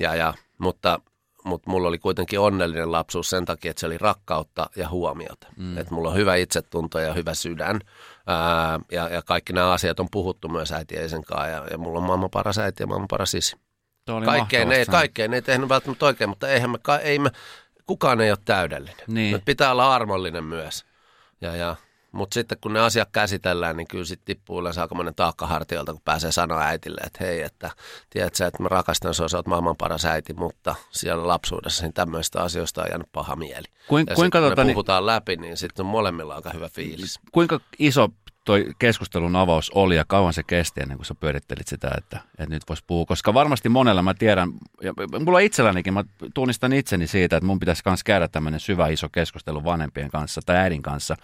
[0.00, 1.00] Ja, ja, mutta
[1.44, 5.46] mutta mulla oli kuitenkin onnellinen lapsuus sen takia, että se oli rakkautta ja huomiota.
[5.56, 5.78] Mm.
[5.78, 7.80] Että mulla on hyvä itsetunto ja hyvä sydän.
[8.26, 11.48] Ää, ja, ja kaikki nämä asiat on puhuttu myös äiti ja kanssa.
[11.48, 13.56] Ja, ja mulla on maailman paras äiti ja maailman paras isi.
[14.24, 17.30] Kaikkeen ei, kaikkeen ei tehnyt välttämättä oikein, mutta eihän me, ei me,
[17.86, 19.04] kukaan ei ole täydellinen.
[19.06, 19.42] Niin.
[19.44, 20.84] pitää olla armollinen myös.
[21.40, 21.76] Ja, ja
[22.14, 26.02] mutta sitten kun ne asiat käsitellään, niin kyllä sitten tippuu yleensä aikamoinen taakka hartioilta, kun
[26.04, 27.70] pääsee sanoa äitille, että hei, että
[28.10, 31.92] tiedät sä, että mä rakastan sua, sä oot maailman paras äiti, mutta siellä lapsuudessa niin
[31.92, 33.66] tämmöistä asioista on jäänyt paha mieli.
[33.88, 36.68] Kuin, ja kuinka tota, me niin- puhutaan niin, läpi, niin sitten on molemmilla aika hyvä
[36.68, 37.20] fiilis.
[37.32, 38.08] Kuinka iso
[38.44, 42.54] toi keskustelun avaus oli ja kauan se kesti ennen kuin sä pyörittelit sitä, että, että
[42.54, 43.06] nyt voisi puhua.
[43.06, 44.92] Koska varmasti monella mä tiedän, ja
[45.24, 49.64] mulla itsellänikin, mä tunnistan itseni siitä, että mun pitäisi myös käydä tämmöinen syvä iso keskustelu
[49.64, 51.16] vanhempien kanssa tai äidin kanssa.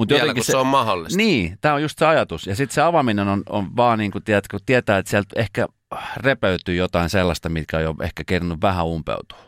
[0.00, 1.16] Mut Vielä kun se, se on mahdollista.
[1.16, 2.46] Niin, tämä on just se ajatus.
[2.46, 5.66] Ja sitten se avaaminen on, on vaan niin kuin, tiedät, kun tietää, että sieltä ehkä
[6.16, 9.38] repeytyy jotain sellaista, mitkä on jo ehkä kerännyt vähän umpeutua.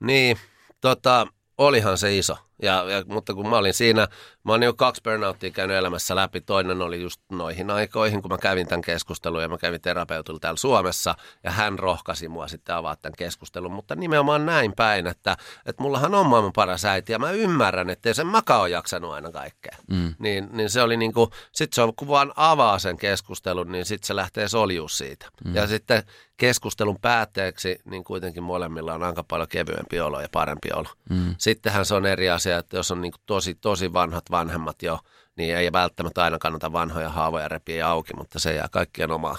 [0.00, 0.36] Niin,
[0.80, 1.26] tota,
[1.58, 2.36] olihan se iso.
[2.62, 4.08] Ja, ja, mutta kun mä olin siinä
[4.44, 6.40] Mä oon niin kaksi burnouttia käynyt elämässä läpi.
[6.40, 10.58] Toinen oli just noihin aikoihin, kun mä kävin tämän keskustelun ja mä kävin terapeutilla täällä
[10.58, 13.72] Suomessa ja hän rohkasi mua sitten avaa tämän keskustelun.
[13.72, 18.08] Mutta nimenomaan näin päin, että, että mullahan on maailman paras äiti ja mä ymmärrän, että
[18.08, 19.76] ei sen maka ole jaksanut aina kaikkea.
[19.90, 20.14] Mm.
[20.18, 23.84] Niin, niin se oli niin kuin, sit se on, kun vaan avaa sen keskustelun, niin
[23.84, 25.26] sitten se lähtee soljuu siitä.
[25.44, 25.54] Mm.
[25.54, 26.02] Ja sitten
[26.36, 30.88] keskustelun päätteeksi, niin kuitenkin molemmilla on aika paljon kevyempi olo ja parempi olo.
[31.10, 31.34] Mm.
[31.38, 34.98] Sittenhän se on eri asia, että jos on niin tosi, tosi vanhat vanhemmat jo,
[35.36, 39.36] niin ei välttämättä aina kannata vanhoja haavoja repiä auki, mutta se jää kaikkien omaa.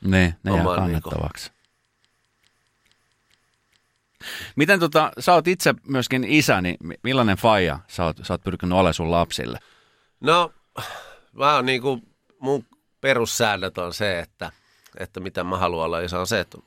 [0.00, 0.08] Ne,
[0.42, 1.50] ne jää niinku- kannettavaksi.
[1.50, 1.56] Niin
[4.56, 8.72] Miten tota, sä oot itse myöskin isä, niin millainen faija sä oot, sä oot pyrkinyt
[8.72, 9.58] olemaan sun lapsille?
[10.20, 10.52] No,
[11.32, 12.00] mä oon niinku,
[12.38, 12.64] mun
[13.00, 14.52] perussäännöt on se, että–
[14.98, 16.58] että mitä mä haluan olla isä on se, että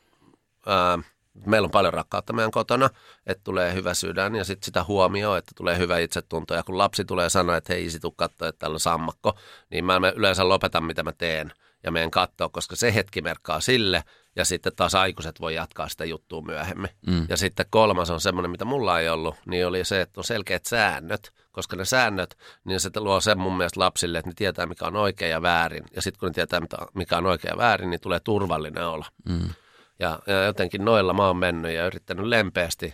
[0.66, 1.00] ää,
[1.46, 2.90] meillä on paljon rakkautta meidän kotona,
[3.26, 6.54] että tulee hyvä sydän ja sitten sitä huomioon, että tulee hyvä itsetunto.
[6.54, 9.38] Ja kun lapsi tulee sanoa, että hei isi, tuu katsoa, että täällä on sammakko,
[9.70, 11.52] niin mä yleensä lopetan, mitä mä teen
[11.84, 14.04] ja meidän katsoa, koska se hetki merkkaa sille
[14.36, 16.90] ja sitten taas aikuiset voi jatkaa sitä juttua myöhemmin.
[17.08, 17.26] Mm.
[17.30, 20.66] Ja sitten kolmas on semmoinen, mitä mulla ei ollut, niin oli se, että on selkeät
[20.66, 24.86] säännöt, koska ne säännöt, niin se luo sen mun mielestä lapsille, että ne tietää, mikä
[24.86, 25.84] on oikein ja väärin.
[25.96, 26.62] Ja sitten kun ne tietää,
[26.94, 29.06] mikä on oikein ja väärin, niin tulee turvallinen olla.
[29.30, 29.50] Mm.
[30.00, 32.94] Ja, ja jotenkin noilla mä oon mennyt ja yrittänyt lempeästi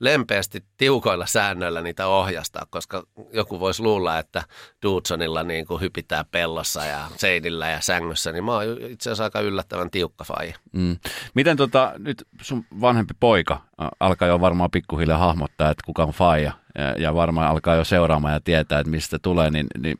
[0.00, 4.42] lempeästi tiukoilla säännöillä niitä ohjastaa, koska joku voisi luulla, että
[4.82, 9.40] Dudsonilla niin kuin hypitää pellossa ja seinillä ja sängyssä, niin mä oon itse asiassa aika
[9.40, 10.54] yllättävän tiukka faija.
[10.72, 10.96] Mm.
[11.34, 13.60] Miten tota, nyt sun vanhempi poika
[14.00, 18.34] alkaa jo varmaan pikkuhiljaa hahmottaa, että kuka on faija ja, ja varmaan alkaa jo seuraamaan
[18.34, 19.98] ja tietää, että mistä tulee, niin, niin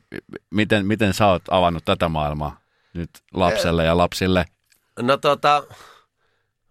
[0.49, 2.59] miten, miten sä oot avannut tätä maailmaa
[2.93, 4.45] nyt lapselle ja lapsille?
[4.99, 5.63] No tota,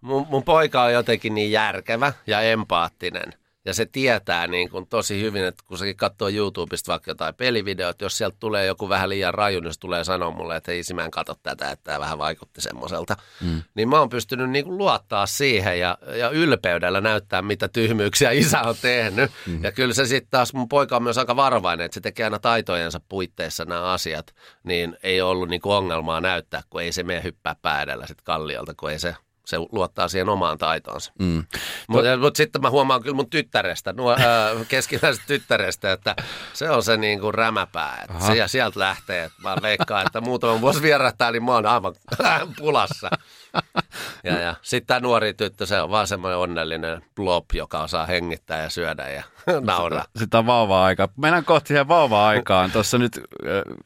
[0.00, 3.34] mun, mun poika on jotenkin niin järkevä ja empaattinen.
[3.64, 8.00] Ja se tietää niin kuin tosi hyvin, että kun sekin katsoo YouTubesta vaikka jotain pelivideot,
[8.00, 11.04] jos sieltä tulee joku vähän liian raju, niin se tulee sanoa mulle, että hei mä
[11.04, 13.16] en katso tätä, että tämä vähän vaikutti semmoiselta.
[13.40, 13.62] Mm.
[13.74, 18.60] Niin mä oon pystynyt niin kuin luottaa siihen ja, ja ylpeydellä näyttää, mitä tyhmyyksiä isä
[18.60, 19.30] on tehnyt.
[19.46, 19.64] Mm.
[19.64, 22.38] Ja kyllä se sitten taas, mun poika on myös aika varovainen, että se tekee aina
[22.38, 24.34] taitojensa puitteissa nämä asiat,
[24.64, 28.74] niin ei ollut niin kuin ongelmaa näyttää, kun ei se mene hyppää päädellä sitten kalliolta,
[28.74, 29.14] kun ei se
[29.50, 31.12] se luottaa siihen omaan taitoonsa.
[31.18, 31.44] Mm.
[31.88, 36.16] Mutta mut sitten mä huomaan kyllä mun tyttärestä, nuo, äh, keskiläisestä tyttärestä, että
[36.52, 38.04] se on se niin kuin rämäpää.
[38.04, 39.24] Että se, ja sieltä lähtee.
[39.24, 41.94] Että mä veikkaan, että muutaman vuosi vierähtää, niin mä oon aivan
[42.58, 43.10] pulassa.
[44.24, 48.62] Ja, ja sitten tämä nuori tyttö, se on vaan semmoinen onnellinen blob, joka osaa hengittää
[48.62, 49.22] ja syödä ja
[49.60, 50.04] nauraa.
[50.16, 51.08] Sitä on vauva-aika.
[51.16, 52.70] Mennään kohti siihen vauva-aikaan.
[52.70, 53.76] Tuossa nyt äh,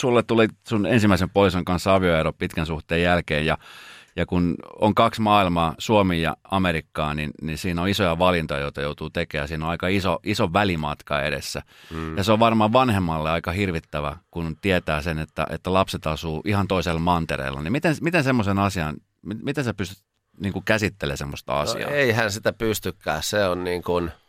[0.00, 3.58] sulle tuli sun ensimmäisen puolison kanssa avioero pitkän suhteen jälkeen ja
[4.16, 8.80] ja kun on kaksi maailmaa, Suomi ja Amerikkaa, niin, niin siinä on isoja valintoja, joita
[8.80, 9.48] joutuu tekemään.
[9.48, 11.62] Siinä on aika iso, iso välimatka edessä.
[11.90, 12.16] Mm.
[12.16, 16.68] Ja se on varmaan vanhemmalle aika hirvittävä, kun tietää sen, että, että lapset asuu ihan
[16.68, 17.62] toisella mantereella.
[17.62, 18.96] Niin miten, miten semmoisen asian,
[19.42, 19.98] miten sä pystyt
[20.40, 21.90] niin käsittelemään semmoista no asiaa?
[21.90, 23.22] No, eihän sitä pystykään.
[23.22, 24.10] Se on niin kuin–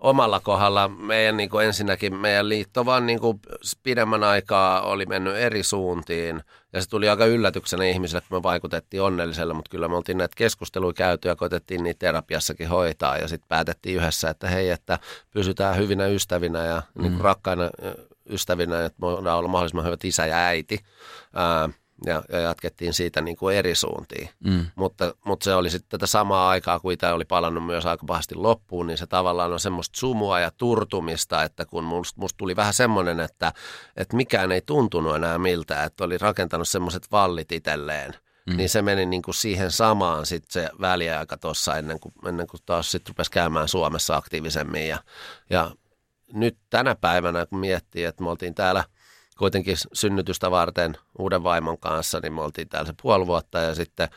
[0.00, 3.40] omalla kohdalla meidän niin kuin ensinnäkin meidän liitto vaan niin kuin
[3.82, 9.02] pidemmän aikaa oli mennyt eri suuntiin ja se tuli aika yllätyksenä ihmisille, kun me vaikutettiin
[9.02, 13.48] onnelliselle, mutta kyllä me oltiin näitä keskusteluja käyty ja koitettiin niitä terapiassakin hoitaa ja sitten
[13.48, 14.98] päätettiin yhdessä, että hei, että
[15.30, 17.02] pysytään hyvinä ystävinä ja mm.
[17.02, 17.70] niin kuin rakkaina
[18.30, 20.80] ystävinä, että me voidaan olla mahdollisimman hyvät isä ja äiti.
[21.34, 21.68] Ää,
[22.06, 24.28] ja, ja jatkettiin siitä niin kuin eri suuntiin.
[24.44, 24.66] Mm.
[24.74, 28.34] Mutta, mutta se oli sitten tätä samaa aikaa, kun tämä oli palannut myös aika pahasti
[28.34, 32.74] loppuun, niin se tavallaan on semmoista sumua ja turtumista, että kun musta must tuli vähän
[32.74, 33.52] semmoinen, että,
[33.96, 38.14] että mikään ei tuntunut enää miltä, että oli rakentanut semmoiset vallit itselleen,
[38.46, 38.56] mm.
[38.56, 42.60] niin se meni niin kuin siihen samaan sitten se väliaika tuossa ennen kuin, ennen kuin
[42.66, 44.98] taas sitten rupesi käymään Suomessa aktiivisemmin ja,
[45.50, 45.70] ja
[46.32, 48.84] nyt tänä päivänä, kun miettii, että me oltiin täällä–
[49.40, 54.08] kuitenkin synnytystä varten uuden vaimon kanssa, niin me oltiin täällä se puoli vuotta ja sitten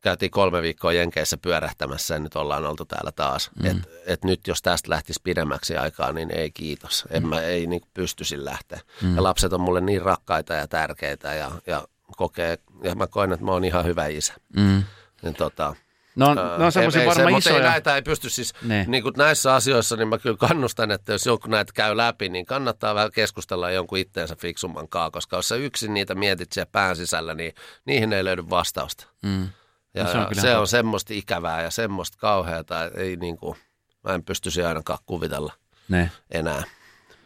[0.00, 3.50] käytiin kolme viikkoa Jenkeissä pyörähtämässä ja nyt ollaan oltu täällä taas.
[3.62, 3.70] Mm.
[3.70, 7.04] Et, et nyt jos tästä lähtisi pidemmäksi aikaa, niin ei kiitos.
[7.10, 7.28] En mm.
[7.28, 8.80] mä ei niin pystyisin lähteä.
[9.02, 9.16] Mm.
[9.16, 13.44] Ja lapset on mulle niin rakkaita ja tärkeitä ja, ja kokee, ja mä koen, että
[13.44, 14.34] mä oon ihan hyvä isä.
[14.56, 14.82] Mm.
[15.22, 15.76] Niin tota,
[16.16, 17.54] No, no on semmoisia varmaan se, isoja.
[17.54, 18.84] Mutta ei näitä ei pysty siis, ne.
[18.88, 22.46] niin kuin näissä asioissa, niin mä kyllä kannustan, että jos joku näitä käy läpi, niin
[22.46, 26.96] kannattaa vähän keskustella jonkun itteensä fiksumman kanssa, koska jos sä yksin niitä mietit siellä pään
[26.96, 27.52] sisällä, niin
[27.84, 29.06] niihin ei löydy vastausta.
[29.22, 29.48] Mm.
[29.94, 33.58] Ja, no, se on, se on semmoista ikävää ja semmoista kauheata, ei niin kuin,
[34.04, 35.52] mä en pystyisi ainakaan kuvitella
[35.88, 36.10] ne.
[36.30, 36.62] enää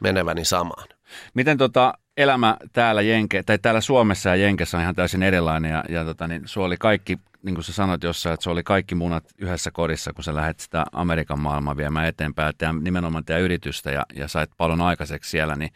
[0.01, 0.89] meneväni samaan.
[1.35, 5.85] Miten tota, elämä täällä, Jenke, tai täällä Suomessa ja Jenkessä on ihan täysin erilainen ja,
[5.89, 8.95] ja tota, niin, sulla oli kaikki niin kuin sä sanoit jossain, että se oli kaikki
[8.95, 13.91] munat yhdessä kodissa, kun sä lähdet sitä Amerikan maailmaa viemään eteenpäin, ja nimenomaan tämä yritystä
[13.91, 15.73] ja, ja sait paljon aikaiseksi siellä, niin,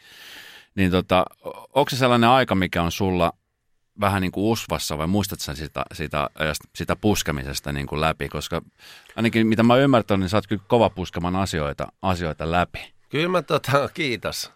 [0.75, 1.25] niin tota,
[1.73, 3.33] onko se sellainen aika, mikä on sulla
[3.99, 6.29] vähän niin kuin usvassa vai muistat sä sitä, sitä,
[6.75, 8.29] sitä puskemisesta niin kuin läpi?
[8.29, 8.61] Koska
[9.15, 12.93] ainakin mitä mä ymmärtänyt, niin sä oot kyllä kova puskemaan asioita, asioita läpi.
[13.09, 14.51] Kyllä mä tota, kiitos.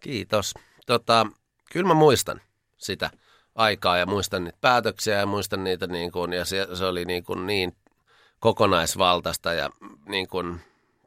[0.00, 0.54] Kiitos.
[0.86, 1.26] Tota,
[1.72, 2.40] kyllä mä muistan
[2.78, 3.10] sitä
[3.54, 7.24] aikaa ja muistan niitä päätöksiä ja muistan niitä niin kuin, ja se, se oli niin,
[7.24, 7.76] kuin niin
[8.40, 9.70] kokonaisvaltaista ja
[10.08, 10.60] niin kuin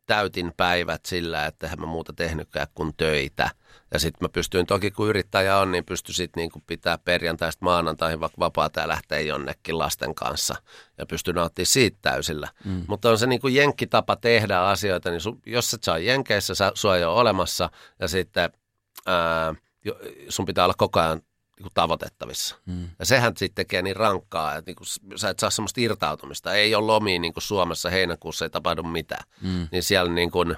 [0.06, 3.50] täytin päivät sillä, että mä muuta tehnytkään kuin töitä.
[3.94, 8.20] Ja sitten mä pystyin toki, kun yrittäjä on, niin pystyi sitten niin pitää perjantaista maanantaihin
[8.20, 10.56] vaikka vapaata ja lähteä jonnekin lasten kanssa.
[10.98, 12.48] Ja pystyi nauttimaan siitä täysillä.
[12.66, 12.84] Mm.
[12.88, 16.72] Mutta on se niin kuin jenkkitapa tehdä asioita, niin su, jos et saa jenkeissä, sä,
[16.74, 17.70] sua ei ole olemassa.
[18.00, 18.50] Ja sitten
[19.06, 19.56] ää,
[20.30, 21.22] sun pitää olla koko ajan
[21.60, 22.56] niin tavoitettavissa.
[22.66, 22.90] Mm.
[23.00, 26.54] Ja sehän sitten tekee niin rankkaa, että niin kuin, sä et saa semmoista irtautumista.
[26.54, 29.24] Ei ole lomia niin kuin Suomessa heinäkuussa, ei tapahdu mitään.
[29.42, 29.68] Mm.
[29.72, 30.58] Niin siellä niin kuin,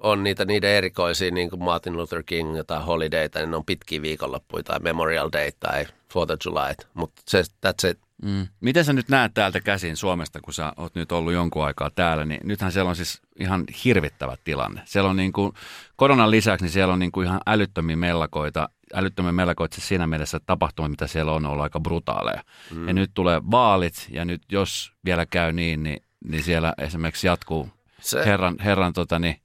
[0.00, 4.02] on niitä niiden erikoisia, niin kuin Martin Luther King tai holidayta, niin ne on pitkiä
[4.02, 6.74] viikonloppuja tai Memorial Day tai Fourth of July.
[6.94, 7.98] Mutta se, that's it.
[8.22, 8.46] Mm.
[8.60, 12.24] Miten sä nyt näet täältä käsin Suomesta, kun sä oot nyt ollut jonkun aikaa täällä,
[12.24, 14.82] niin nythän siellä on siis ihan hirvittävä tilanne.
[14.84, 15.52] Siellä on niin kuin,
[15.96, 20.46] koronan lisäksi, niin siellä on niin kuin ihan älyttömiä mellakoita älyttömän melkoitse siinä mielessä, että
[20.46, 22.42] tapahtumat, mitä siellä on, on ollut aika brutaaleja.
[22.70, 22.88] Mm.
[22.88, 27.68] Ja nyt tulee vaalit, ja nyt jos vielä käy niin, niin, niin siellä esimerkiksi jatkuu
[28.00, 29.40] se, herran, herran tota, niin,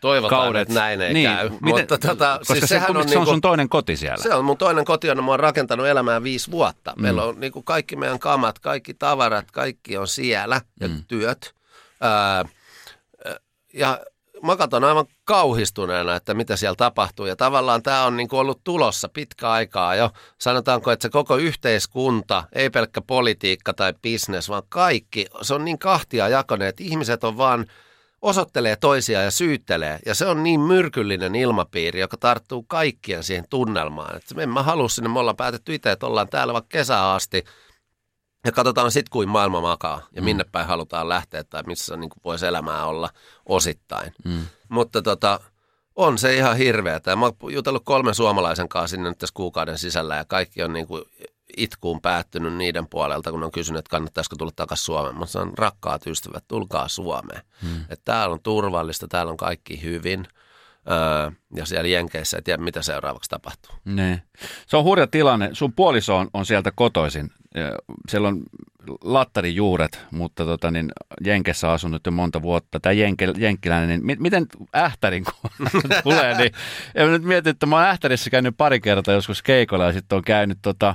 [0.00, 0.62] Toivotaan, kaudet.
[0.62, 1.48] että näin ei niin, käy.
[1.48, 4.22] Miten, Mutta, tota, koska siis se, sehän on, se on niinku, sun toinen koti siellä.
[4.22, 6.92] Se on mun toinen koti, on mä oon rakentanut elämää viisi vuotta.
[6.96, 7.02] Mm.
[7.02, 11.04] Meillä on niin kuin kaikki meidän kamat, kaikki tavarat, kaikki on siellä ja mm.
[11.08, 11.54] työt.
[12.00, 12.44] Ää,
[13.74, 14.00] ja
[14.42, 17.26] mä katson aivan kauhistuneena, että mitä siellä tapahtuu.
[17.26, 20.10] Ja tavallaan tämä on niin kuin ollut tulossa pitkä aikaa jo.
[20.38, 25.78] Sanotaanko, että se koko yhteiskunta, ei pelkkä politiikka tai bisnes, vaan kaikki, se on niin
[25.78, 27.66] kahtia jakoneet, että ihmiset on vaan
[28.22, 29.98] osoittelee toisia ja syyttelee.
[30.06, 34.16] Ja se on niin myrkyllinen ilmapiiri, joka tarttuu kaikkien siihen tunnelmaan.
[34.16, 37.44] Että en mä halua sinne, me ollaan päätetty itse, että ollaan täällä vaikka kesään asti–
[38.44, 40.24] ja katsotaan sitten, kuin maailma makaa ja mm.
[40.24, 43.10] minne päin halutaan lähteä tai missä niin voisi elämää olla
[43.46, 44.12] osittain.
[44.24, 44.46] Mm.
[44.68, 45.40] Mutta tota,
[45.96, 47.16] on se ihan hirveätä.
[47.16, 50.86] Mä oon jutellut kolmen suomalaisen kanssa sinne nyt tässä kuukauden sisällä ja kaikki on niin
[50.86, 51.02] kuin
[51.56, 55.18] itkuun päättynyt niiden puolelta, kun on kysynyt, että kannattaisiko tulla takaisin Suomeen.
[55.18, 57.42] Mä sanon, rakkaat ystävät, tulkaa Suomeen.
[57.62, 57.80] Mm.
[57.80, 60.26] Että täällä on turvallista, täällä on kaikki hyvin–
[60.90, 63.74] Öö, ja siellä Jenkeissä ei tiedä, mitä seuraavaksi tapahtuu.
[63.84, 64.22] Ne.
[64.66, 65.50] Se on hurja tilanne.
[65.52, 67.30] Sun puoliso on, on sieltä kotoisin.
[68.08, 68.42] Siellä on
[69.04, 70.92] lattarijuuret, mutta tota, niin
[71.24, 74.46] Jenkessä asunut jo monta vuotta, tai jenke, jenkkiläinen, niin mi- miten
[74.76, 75.50] ähtärin kun
[76.02, 76.52] tulee, niin
[76.94, 80.24] en nyt mietin, että mä oon ähtärissä käynyt pari kertaa joskus keikolla ja sitten on
[80.24, 80.94] käynyt tota,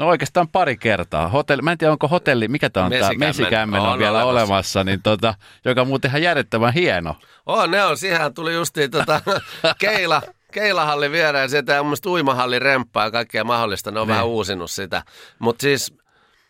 [0.00, 1.28] No oikeastaan pari kertaa.
[1.28, 4.30] Hotelli, mä en tiedä, onko hotelli, mikä tämä on tämä, Mesikämmen on, on vielä olemassa,
[4.30, 5.34] olemassa niin tota,
[5.64, 7.16] joka on muuten ihan järjettömän hieno.
[7.46, 7.96] On, ne on.
[7.98, 9.20] Siihen tuli justiin tota,
[9.78, 13.90] keila, keilahalli viereen, sieltä on mun uimahalli remppaa ja kaikkea mahdollista.
[13.90, 14.12] Ne on ne.
[14.12, 14.34] vähän niin.
[14.34, 15.02] uusinut sitä.
[15.38, 15.94] Mut siis,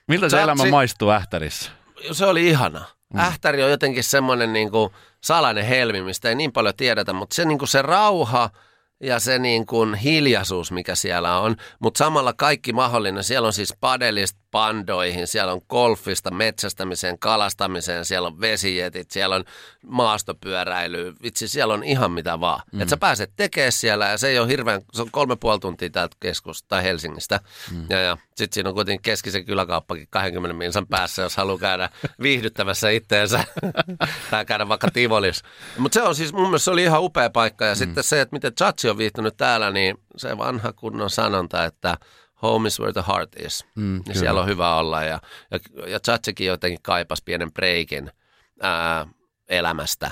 [0.08, 1.70] Miltä se elämä maistuu Ähtärissä?
[2.12, 2.84] Se oli ihana.
[3.14, 3.20] Mm.
[3.20, 7.44] Ähtäri on jotenkin semmoinen niin kuin salainen helmi, mistä ei niin paljon tiedetä, mutta se,
[7.44, 8.50] niin kuin se rauha–
[9.00, 13.24] ja se niin kuin hiljaisuus, mikä siellä on, mutta samalla kaikki mahdollinen.
[13.24, 19.44] Siellä on siis padelista pandoihin, siellä on golfista, metsästämiseen, kalastamiseen, siellä on vesijetit, siellä on
[19.86, 22.62] maastopyöräily, vitsi siellä on ihan mitä vaan.
[22.72, 22.80] Mm.
[22.80, 25.90] Että sä pääset tekemään siellä ja se ei ole hirveän, se on kolme puoli tuntia
[25.90, 27.40] täältä keskusta Helsingistä.
[27.70, 27.86] Mm.
[27.90, 31.90] Ja, ja sitten siinä on kuitenkin keskisen kyläkauppakin 20 minsan päässä, jos haluaa käydä
[32.22, 33.44] viihdyttämässä itteensä
[34.30, 35.42] tai käydä vaikka Tivolis.
[35.78, 37.78] Mutta se on siis, mun mielestä se oli ihan upea paikka ja mm.
[37.78, 41.96] sitten se, että miten Chachi on viihtynyt täällä, niin se vanha kunnon sanonta, että–
[42.42, 43.66] home is where the heart is.
[43.74, 45.02] Mm, niin siellä on hyvä olla.
[45.02, 48.10] Ja, ja, ja Chatsikin jotenkin kaipasi pienen breikin
[48.60, 49.06] ää,
[49.48, 50.10] elämästä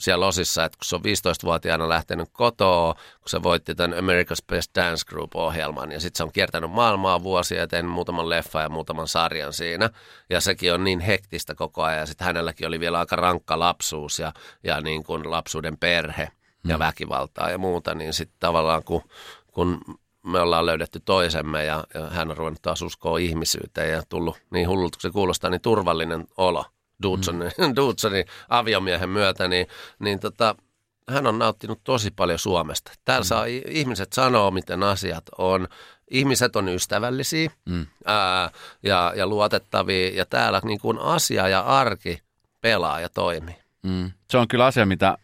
[0.00, 4.70] siellä osissa, että kun se on 15-vuotiaana lähtenyt kotoa, kun se voitti tämän America's Best
[4.74, 9.08] Dance Group-ohjelman, ja sitten se on kiertänyt maailmaa vuosia ja tehnyt muutaman leffa ja muutaman
[9.08, 9.90] sarjan siinä,
[10.30, 14.18] ja sekin on niin hektistä koko ajan, ja sitten hänelläkin oli vielä aika rankka lapsuus
[14.18, 14.32] ja,
[14.64, 16.28] ja niin kuin lapsuuden perhe
[16.64, 16.78] ja mm.
[16.78, 19.02] väkivaltaa ja muuta, niin sitten tavallaan kun,
[19.52, 19.80] kun
[20.22, 24.68] me ollaan löydetty toisemme ja, ja hän on ruvennut taas uskoa ihmisyyteen ja tullut niin
[24.68, 26.64] hullulta kun se kuulostaa, niin turvallinen olo
[27.02, 27.72] Dudsonin, mm.
[27.76, 29.66] Dudsonin aviomiehen myötä, niin,
[29.98, 30.54] niin tota,
[31.10, 32.92] hän on nauttinut tosi paljon Suomesta.
[33.04, 33.28] Täällä mm.
[33.28, 35.68] saa ihmiset sanoa, miten asiat on.
[36.10, 37.86] Ihmiset on ystävällisiä mm.
[38.04, 38.50] ää,
[38.82, 42.22] ja, ja luotettavia ja täällä niin kuin asia ja arki
[42.60, 43.56] pelaa ja toimii.
[43.82, 44.10] Mm.
[44.30, 45.18] Se on kyllä asia, mitä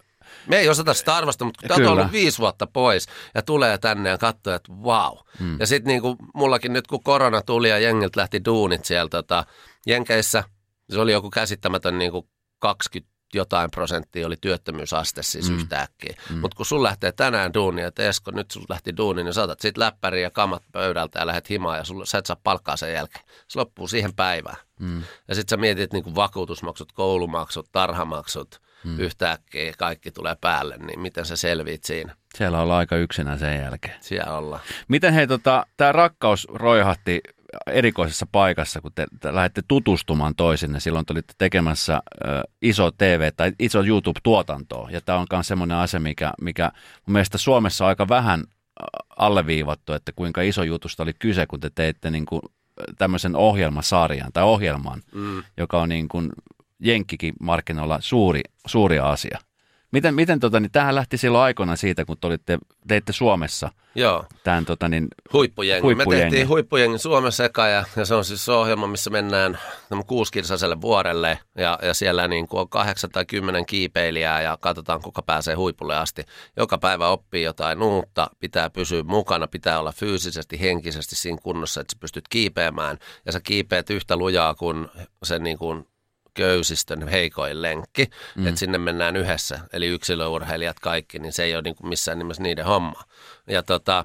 [0.49, 4.09] me ei osata sitä arvostaa, mutta kun on ollut viisi vuotta pois ja tulee tänne
[4.09, 5.17] ja katsoo, että wow.
[5.41, 5.61] Mm.
[5.61, 9.45] Ja sitten niin kuin mullakin nyt kun korona tuli ja jengiltä lähti duunit sieltä tota,
[9.87, 10.45] Jenkeissä,
[10.91, 12.29] se oli joku käsittämätön niin kuin
[12.59, 15.57] 20 jotain prosenttia oli työttömyysaste siis mm.
[15.57, 16.15] yhtäkkiä.
[16.31, 16.39] Mm.
[16.39, 19.77] Mutta kun sun lähtee tänään duuni, että Esko, nyt sun lähti duuni, niin saatat sit
[19.77, 23.25] läppäriä ja kamat pöydältä ja lähdet himaan ja sulla, sä et saa palkkaa sen jälkeen.
[23.49, 24.57] Se loppuu siihen päivään.
[24.81, 25.03] Mm.
[25.29, 29.01] Ja sitten sä mietit niin vakuutusmaksut, koulumaksut, tarhamaksut, mm.
[29.01, 32.15] yhtäkkiä kaikki tulee päälle, niin miten sä selviit siinä?
[32.35, 33.95] Siellä ollaan aika yksinä sen jälkeen.
[34.01, 34.63] Siellä ollaan.
[34.89, 37.21] Miten hei, tota, tämä rakkaus roihahti
[37.67, 40.81] erikoisessa paikassa, kun te, te lähdette tutustumaan toisinne.
[40.81, 41.95] Silloin te olitte tekemässä
[42.25, 44.89] ö, iso TV tai iso YouTube-tuotantoa.
[44.91, 46.73] Ja tämä on myös semmoinen asia, mikä, mikä
[47.07, 48.45] mun mielestä Suomessa on aika vähän
[49.17, 52.43] alleviivattu, että kuinka iso jutusta oli kyse, kun te teitte niin kuin
[52.99, 55.43] tämmöisen ohjelmasarjan tai ohjelman, mm.
[55.57, 56.31] joka on niin kuin
[56.81, 59.39] Jenkkikin markkinoilla suuri, suuri asia.
[59.93, 62.59] Miten, miten tota, niin tähän lähti silloin aikoina siitä, kun te olitte,
[62.89, 64.25] teitte Suomessa Joo.
[64.45, 65.83] tämän tota, niin, huippujengi.
[65.83, 66.25] huippujengi.
[66.25, 69.59] Me tehtiin huippujengi Suomessa eka ja, ja, se on siis se ohjelma, missä mennään
[70.07, 75.23] kuuskirsaiselle vuorelle ja, ja siellä niin kuin on kahdeksan tai kymmenen kiipeilijää ja katsotaan, kuka
[75.23, 76.23] pääsee huipulle asti.
[76.57, 81.93] Joka päivä oppii jotain uutta, pitää pysyä mukana, pitää olla fyysisesti, henkisesti siinä kunnossa, että
[81.95, 84.89] sä pystyt kiipeämään ja sä kiipeät yhtä lujaa kuin
[85.23, 85.87] se niin kuin
[86.37, 88.47] köysistön heikoin lenkki, mm.
[88.47, 92.43] että sinne mennään yhdessä, eli yksilöurheilijat kaikki, niin se ei ole niin kuin missään nimessä
[92.43, 93.03] niiden homma.
[93.47, 94.05] Ja tota,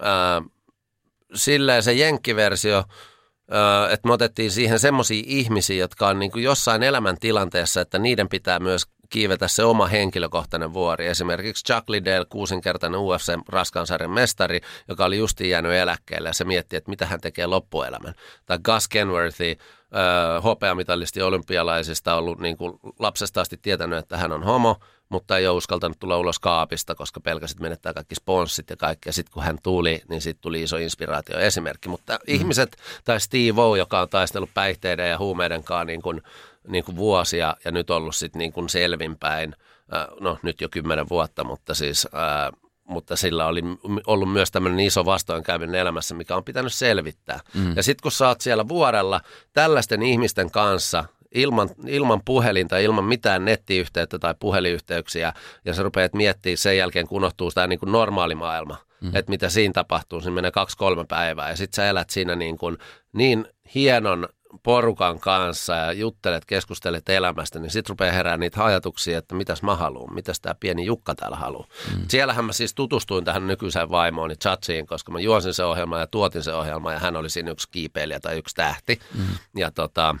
[0.00, 0.50] äh,
[1.34, 6.82] silleen se jenkkiversio, äh, että me otettiin siihen semmoisia ihmisiä, jotka on niin kuin jossain
[6.82, 11.06] elämäntilanteessa, että niiden pitää myös kiivetä se oma henkilökohtainen vuori.
[11.06, 16.76] Esimerkiksi Chuck Liddell, kuusinkertainen UFC raskansarjan mestari, joka oli justiin jäänyt eläkkeelle ja se miettii,
[16.76, 18.14] että mitä hän tekee loppuelämän.
[18.46, 19.56] Tai Gus Kenworthy,
[20.44, 24.76] hopeamitalisti olympialaisista ollut niin kuin lapsesta asti tietänyt, että hän on homo,
[25.08, 29.08] mutta ei ole uskaltanut tulla ulos kaapista, koska pelkäsit menettää kaikki sponssit ja kaikki.
[29.08, 31.88] Ja sitten kun hän tuli, niin sitten tuli iso inspiraatio esimerkki.
[31.88, 32.18] Mutta mm.
[32.26, 36.22] ihmiset, tai Steve O, joka on taistellut päihteiden ja huumeiden kanssa niin kuin,
[36.68, 39.56] niin kuin vuosia ja nyt ollut sitten niin kuin selvinpäin,
[40.20, 42.08] no nyt jo kymmenen vuotta, mutta siis
[42.92, 43.62] mutta sillä oli
[44.06, 47.40] ollut myös tämmöinen iso vastoinkäyminen elämässä, mikä on pitänyt selvittää.
[47.54, 47.76] Mm.
[47.76, 49.20] Ja sitten kun sä oot siellä vuorella
[49.52, 55.32] tällaisten ihmisten kanssa, ilman, ilman puhelinta, ilman mitään nettiyhteyttä tai puhelinyhteyksiä,
[55.64, 59.16] ja sä rupeat miettimään sen jälkeen, kun unohtuu tämä niin kuin normaali maailma, mm.
[59.16, 62.78] että mitä siinä tapahtuu, siinä menee kaksi-kolme päivää, ja sitten sä elät siinä niin, kuin,
[63.12, 64.28] niin hienon
[64.62, 69.76] porukan kanssa ja juttelet, keskustelet elämästä, niin sitten rupeaa herää niitä ajatuksia, että mitäs mä
[69.76, 71.66] haluan, mitäs tämä pieni Jukka täällä haluaa.
[71.96, 72.04] Mm.
[72.08, 76.42] Siellähän mä siis tutustuin tähän nykyiseen vaimooni Chatsiin, koska mä juosin se ohjelma ja tuotin
[76.42, 79.00] se ohjelma ja hän oli siinä yksi kiipeilijä tai yksi tähti.
[79.14, 79.24] Mm.
[79.56, 80.16] Ja tota,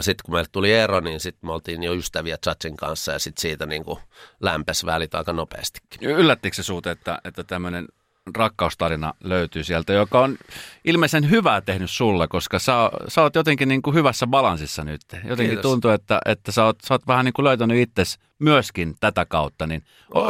[0.00, 3.42] sitten kun meille tuli ero, niin sitten me oltiin jo ystäviä Chatsin kanssa ja sitten
[3.42, 3.98] siitä niin kuin
[4.40, 6.10] lämpes välit aika nopeastikin.
[6.10, 7.88] Yllättikö se suut, että, että tämmöinen
[8.36, 10.36] rakkaustarina löytyy sieltä, joka on
[10.84, 15.00] ilmeisen hyvää tehnyt sulle, koska sä, sä oot jotenkin niin kuin hyvässä balansissa nyt.
[15.12, 15.62] Jotenkin Kiitos.
[15.62, 19.66] tuntuu, että, että sä, oot, sä oot vähän niin kuin löytänyt itsesi myöskin tätä kautta,
[19.66, 19.84] niin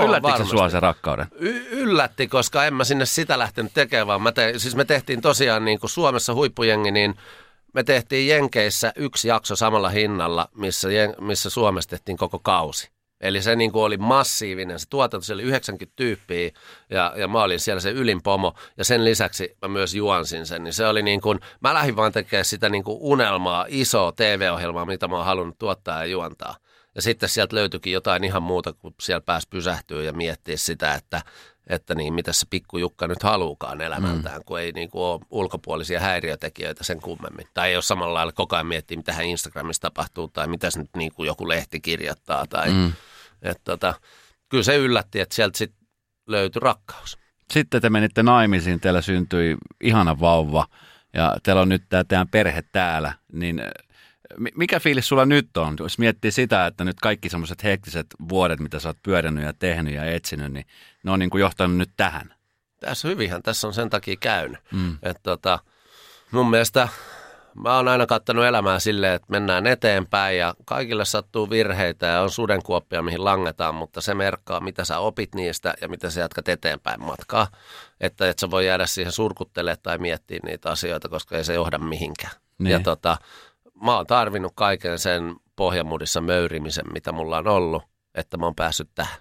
[0.04, 1.26] yllättikö se sua se rakkauden?
[1.38, 5.20] Y- yllätti, koska en mä sinne sitä lähtenyt tekemään, vaan mä te, siis me tehtiin
[5.20, 7.14] tosiaan niin kuin Suomessa huippujengi, niin
[7.74, 10.88] me tehtiin Jenkeissä yksi jakso samalla hinnalla, missä,
[11.20, 12.93] missä Suomessa tehtiin koko kausi.
[13.20, 16.50] Eli se niin kuin oli massiivinen, se tuotanto, se oli 90 tyyppiä
[16.90, 20.64] ja, ja mä olin siellä se ylin pomo ja sen lisäksi mä myös juonsin sen.
[20.64, 24.84] Niin se oli niin kuin, mä lähdin vaan tekemään sitä niin kuin unelmaa, isoa TV-ohjelmaa,
[24.84, 26.56] mitä mä oon halunnut tuottaa ja juontaa.
[26.94, 31.22] Ja sitten sieltä löytyikin jotain ihan muuta, kun siellä pääsi pysähtyä ja miettiä sitä, että,
[31.66, 34.44] että niin, mitä se pikkujukka nyt haluukaan elämältään, mm.
[34.46, 37.46] kun ei niin kuin ole ulkopuolisia häiriötekijöitä sen kummemmin.
[37.54, 40.90] Tai ei ole samalla lailla koko ajan miettiä, mitä hän Instagramissa tapahtuu tai mitä nyt
[40.96, 42.92] niin kuin joku lehti kirjoittaa tai mm
[43.44, 43.94] et tota,
[44.48, 45.86] kyllä se yllätti, että sieltä sitten
[46.26, 47.18] löytyi rakkaus.
[47.52, 50.66] Sitten te menitte naimisiin, teillä syntyi ihana vauva
[51.12, 53.62] ja teillä on nyt tämä teidän perhe täällä, niin
[54.54, 55.76] mikä fiilis sulla nyt on?
[55.78, 59.94] Jos miettii sitä, että nyt kaikki semmoiset hektiset vuodet, mitä sä oot pyörinyt ja tehnyt
[59.94, 60.66] ja etsinyt, niin
[61.02, 62.34] ne on niin kuin johtanut nyt tähän.
[62.80, 64.60] Tässä hyvinhän tässä on sen takia käynyt.
[64.72, 64.98] Mm.
[65.02, 65.58] Että tota,
[66.30, 66.88] mun mielestä
[67.54, 72.30] mä oon aina kattanut elämää silleen, että mennään eteenpäin ja kaikille sattuu virheitä ja on
[72.30, 77.02] sudenkuoppia, mihin langetaan, mutta se merkkaa, mitä sä opit niistä ja mitä sä jatkat eteenpäin
[77.02, 77.46] matkaa.
[78.00, 81.78] Että et sä voi jäädä siihen surkuttelemaan tai miettiä niitä asioita, koska ei se johda
[81.78, 82.32] mihinkään.
[82.58, 82.72] Niin.
[82.72, 83.16] Ja tota,
[83.82, 87.82] mä oon tarvinnut kaiken sen pohjamudissa möyrimisen, mitä mulla on ollut,
[88.14, 89.18] että mä oon päässyt tähän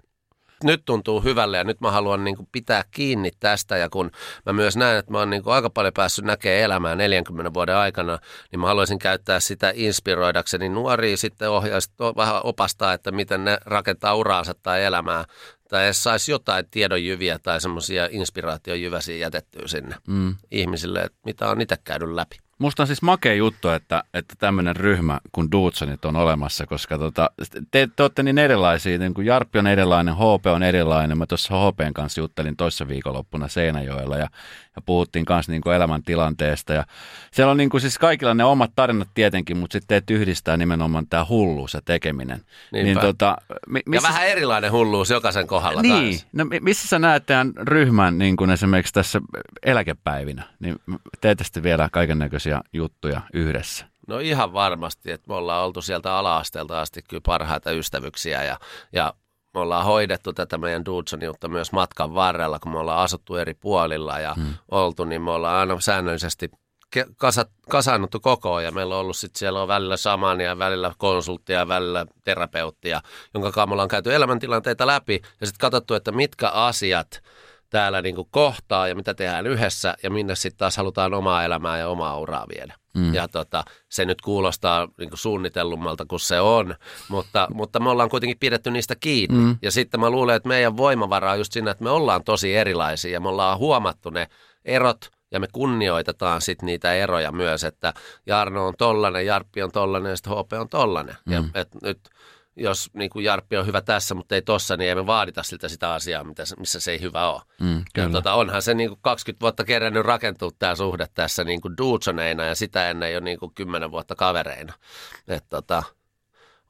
[0.64, 4.12] nyt tuntuu hyvälle ja nyt mä haluan niin kuin pitää kiinni tästä ja kun
[4.46, 7.76] mä myös näen, että mä oon niin kuin aika paljon päässyt näkemään elämää 40 vuoden
[7.76, 8.20] aikana,
[8.52, 14.16] niin mä haluaisin käyttää sitä inspiroidakseni nuoria sitten ohjaisi, vähän opastaa, että miten ne rakentaa
[14.16, 15.26] uraansa tai elämää
[15.70, 20.36] tai edes saisi jotain tiedonjyviä tai semmoisia inspiraatiojyväsiä jätettyä sinne mm.
[20.52, 22.43] ihmisille, että mitä on itse käynyt läpi.
[22.60, 27.30] Musta on siis makea juttu, että, että tämmöinen ryhmä kuin Dudesonit on olemassa, koska tota,
[27.72, 31.18] te, te olette niin erilaisia, niin kuin Jarppi on erilainen, HP on erilainen.
[31.18, 34.28] Mä tuossa HPn kanssa juttelin toissa viikonloppuna Seinäjoella ja,
[34.76, 36.74] ja puhuttiin kanssa niin kuin elämäntilanteesta.
[36.74, 36.86] Ja
[37.32, 41.08] siellä on niin kuin siis kaikilla ne omat tarinat tietenkin, mutta sitten teet yhdistää nimenomaan
[41.08, 42.46] tämä hulluus ja tekeminen.
[42.72, 42.86] Niinpä.
[42.86, 46.28] Niin tota, mi, missä, Ja vähän erilainen hulluus jokaisen kohdalla niin, taas.
[46.34, 49.22] no mi- missä sä näet tämän ryhmän niin kuin esimerkiksi tässä
[49.66, 50.44] eläkepäivinä?
[50.60, 50.76] Niin
[51.22, 53.86] teette sitten vielä kaiken näköisiä juttuja yhdessä.
[54.08, 58.60] No ihan varmasti, että me ollaan oltu sieltä ala-asteelta asti kyllä parhaita ystävyksiä ja,
[58.94, 59.14] ja
[59.54, 64.20] me ollaan hoidettu tätä meidän Dudsoniutta myös matkan varrella, kun me ollaan asuttu eri puolilla
[64.20, 64.54] ja hmm.
[64.72, 66.52] oltu, niin me ollaan aina säännöllisesti
[66.96, 71.68] ke- kasa, kasannuttu koko ja meillä on ollut sitten siellä on välillä samania, välillä konsulttia,
[71.68, 73.02] välillä terapeuttia,
[73.34, 77.24] jonka kanssa me ollaan käyty elämäntilanteita läpi ja sitten katsottu, että mitkä asiat
[77.74, 81.78] täällä niin kuin kohtaa ja mitä tehdään yhdessä ja minne sitten taas halutaan omaa elämää
[81.78, 82.76] ja omaa uraa viedä.
[82.94, 83.14] Mm.
[83.14, 86.76] Ja tota, se nyt kuulostaa niin kuin suunnitellummalta kuin se on,
[87.10, 89.38] mutta, mutta me ollaan kuitenkin pidetty niistä kiinni.
[89.38, 89.58] Mm.
[89.62, 93.12] Ja sitten mä luulen, että meidän voimavara on just siinä, että me ollaan tosi erilaisia
[93.12, 94.28] ja me ollaan huomattu ne
[94.66, 97.94] erot ja me kunnioitetaan sitten niitä eroja myös, että
[98.26, 101.16] Jarno on tollanen, Jarppi on tollanen ja sitten HP on tollanen.
[101.26, 101.34] Mm.
[101.34, 102.00] Ja et nyt
[102.56, 105.68] jos niin kuin Jarppi on hyvä tässä, mutta ei tossa, niin ei me vaadita siltä
[105.68, 107.42] sitä asiaa, mitä, missä se ei hyvä ole.
[107.62, 108.10] Mm, Ja kyllä.
[108.10, 111.76] tota, onhan se niin kuin 20 vuotta kerännyt rakentua tämä suhde tässä niin kuin
[112.48, 114.74] ja sitä ennen jo niin kuin 10 vuotta kavereina.
[115.28, 115.84] Et tota,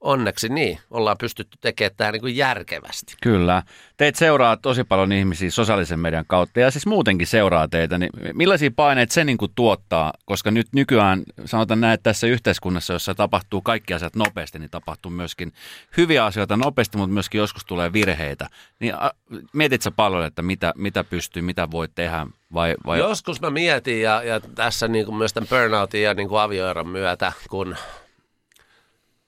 [0.04, 3.16] onneksi niin, ollaan pystytty tekemään tämä niin kuin järkevästi.
[3.22, 3.64] Kyllä.
[3.97, 7.97] Teitä seuraa tosi paljon ihmisiä sosiaalisen median kautta ja siis muutenkin seuraa teitä.
[7.97, 10.14] Niin millaisia paineita se niin kuin tuottaa?
[10.26, 15.12] Koska nyt nykyään sanotaan näin, että tässä yhteiskunnassa, jossa tapahtuu kaikki asiat nopeasti, niin tapahtuu
[15.12, 15.54] myöskin
[15.97, 18.49] hyviä asioita nopeasti, mutta myöskin joskus tulee virheitä.
[18.80, 19.12] Niin a,
[19.54, 24.01] mietit sä paljon, että mitä, mitä pystyy, mitä voi tehdä vai, vai Joskus mä mietin
[24.01, 27.76] ja, ja tässä niin kuin myös tämän burnoutin ja niin kuin avioeron myötä, kun,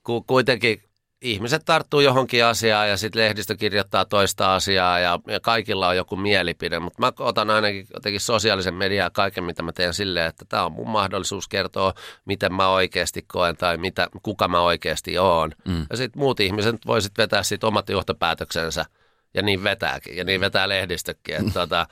[0.06, 0.82] kun kuitenkin
[1.22, 6.16] ihmiset tarttuu johonkin asiaan ja sitten lehdistö kirjoittaa toista asiaa ja, ja kaikilla on joku
[6.16, 10.66] mielipide, mutta mä otan ainakin jotenkin sosiaalisen median kaiken, mitä mä teen silleen, että tämä
[10.66, 11.94] on mun mahdollisuus kertoa,
[12.26, 15.52] miten mä oikeasti koen tai mitä, kuka mä oikeasti oon.
[15.68, 15.86] Mm.
[15.90, 18.86] Ja sitten muut ihmiset voi sitten vetää siitä omat johtopäätöksensä
[19.34, 21.88] ja niin vetääkin ja niin vetää lehdistökin, että tota,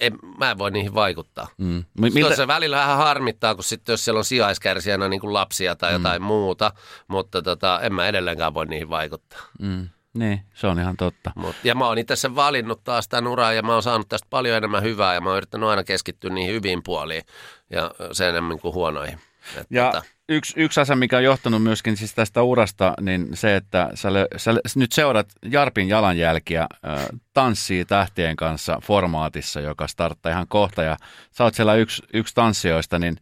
[0.00, 1.48] en, mä en voi niihin vaikuttaa.
[1.58, 1.84] mm.
[2.00, 2.36] Mi- Miltä?
[2.36, 6.22] Se välillä vähän harmittaa, kun sitten jos siellä on sijaiskärsijänä niin kuin lapsia tai jotain
[6.22, 6.26] mm.
[6.26, 6.72] muuta,
[7.08, 9.40] mutta tota, en mä edelleenkään voi niihin vaikuttaa.
[9.60, 11.30] mm, niin, se on ihan totta.
[11.36, 14.26] Mut, ja mä oon itse sen valinnut taas tämän uran ja mä oon saanut tästä
[14.30, 17.22] paljon enemmän hyvää ja mä oon yrittänyt aina keskittyä niihin hyviin puoliin
[17.70, 19.18] ja sen enemmän kuin huonoihin.
[19.56, 23.56] Et Ja tota, yksi, yksi asia, mikä on johtanut myöskin siis tästä urasta, niin se,
[23.56, 30.32] että sä, lö- sä nyt seurat Jarpin jalanjälkiä äh, Tanssii tähtien kanssa formaatissa, joka starttaa
[30.32, 30.82] ihan kohta.
[30.82, 30.96] Ja
[31.30, 33.16] sä oot siellä yksi, yksi tanssijoista, niin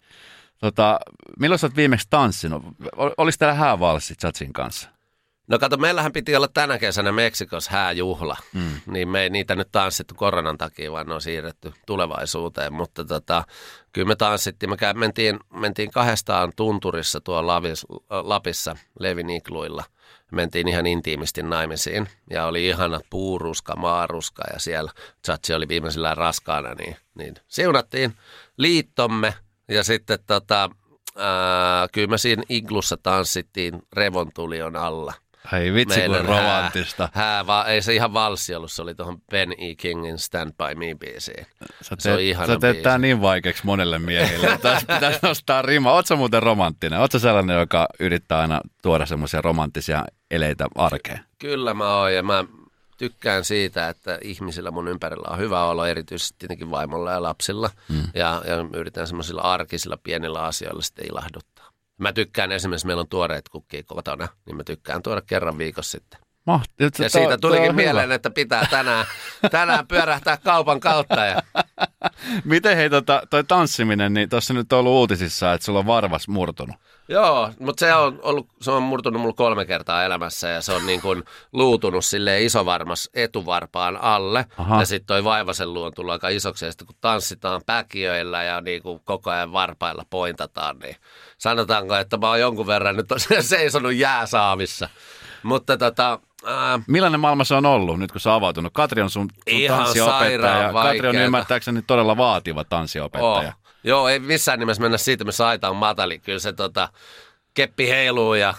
[0.58, 1.00] tota,
[1.38, 2.62] milloin sä oot viimeksi tanssinut?
[2.96, 4.88] Ol- Olis täällä häävalssi Chatsin kanssa?
[5.50, 8.80] No kato, meillähän piti olla tänä kesänä Meksikossa hääjuhla, mm.
[8.86, 12.72] niin me ei niitä nyt tanssittu koronan takia, vaan ne on siirretty tulevaisuuteen.
[12.72, 13.44] Mutta tota,
[13.92, 19.84] kyllä me tanssittiin, me käy, mentiin, mentiin kahdestaan tunturissa tuolla Lavis, Lapissa Levin Ikluilla.
[20.32, 24.92] Mentiin ihan intiimisti naimisiin ja oli ihana puuruska, maaruska ja siellä
[25.26, 28.14] Chatsi oli viimeisillään raskaana, niin, niin siunattiin
[28.56, 29.34] liittomme
[29.68, 30.70] ja sitten tota,
[31.16, 35.14] ää, kyllä me siinä iglussa tanssittiin revontulion alla.
[35.52, 37.08] Hei vitsi, kuin romanttista.
[37.12, 39.74] Hää, hää, va, ei se ihan valssi ollut, se oli tuohon Ben E.
[39.74, 41.46] Kingin Stand By Me biisiin.
[41.82, 42.82] Sä Se on teet, ihana sä teet biisi.
[42.82, 44.58] tää niin vaikeaksi monelle miehelle.
[44.62, 45.92] Tässä pitäisi nostaa rima.
[45.92, 47.00] Ootko muuten romanttinen?
[47.00, 51.20] Ootko sellainen, joka yrittää aina tuoda semmoisia romanttisia eleitä arkeen?
[51.38, 52.44] Kyllä mä oon ja mä
[52.96, 57.70] tykkään siitä, että ihmisillä mun ympärillä on hyvä olo, erityisesti tietenkin vaimolla ja lapsilla.
[57.88, 58.02] Mm.
[58.14, 61.59] Ja, ja yritän semmoisilla arkisilla pienillä asioilla sitten ilahduttaa.
[62.00, 66.20] Mä tykkään esimerkiksi, meillä on tuoreet kukkia kotona, niin mä tykkään tuoda kerran viikossa sitten.
[66.46, 69.06] Mahti, Ja siitä tulikin mieleen, että pitää tänään,
[69.50, 71.24] tänään pyörähtää kaupan kautta.
[71.24, 71.42] Ja
[72.44, 76.28] Miten hei tota, toi tanssiminen, niin tuossa nyt on ollut uutisissa, että sulla on varvas
[76.28, 76.76] murtunut.
[77.10, 80.86] Joo, mutta se on, ollut, se on murtunut mulla kolme kertaa elämässä ja se on
[80.86, 84.46] niin kuin luutunut sille isovarmas etuvarpaan alle.
[84.58, 84.80] Aha.
[84.80, 88.60] Ja sitten toi vaivasen luu on tullut aika isoksi ja sitten kun tanssitaan päkiöillä ja
[88.60, 90.96] niin kuin koko ajan varpailla pointataan, niin
[91.38, 94.88] sanotaanko, että mä oon jonkun verran nyt tosiaan seisonut jääsaavissa.
[95.42, 98.72] Mutta tota, ää, Millainen maailma se on ollut nyt, kun sä avautunut?
[98.72, 100.72] Katri on sun, sun Ihan tanssiopettaja.
[100.72, 103.48] Katri on ymmärtääkseni todella vaativa tanssiopettaja.
[103.48, 103.59] Oh.
[103.84, 106.18] Joo, ei missään nimessä mennä siitä, missä aita on matali.
[106.18, 106.88] Kyllä se tota,
[107.54, 108.54] keppi heiluu ja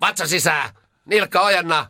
[0.00, 0.70] vatsa sisään,
[1.04, 1.86] nilkka ojenna,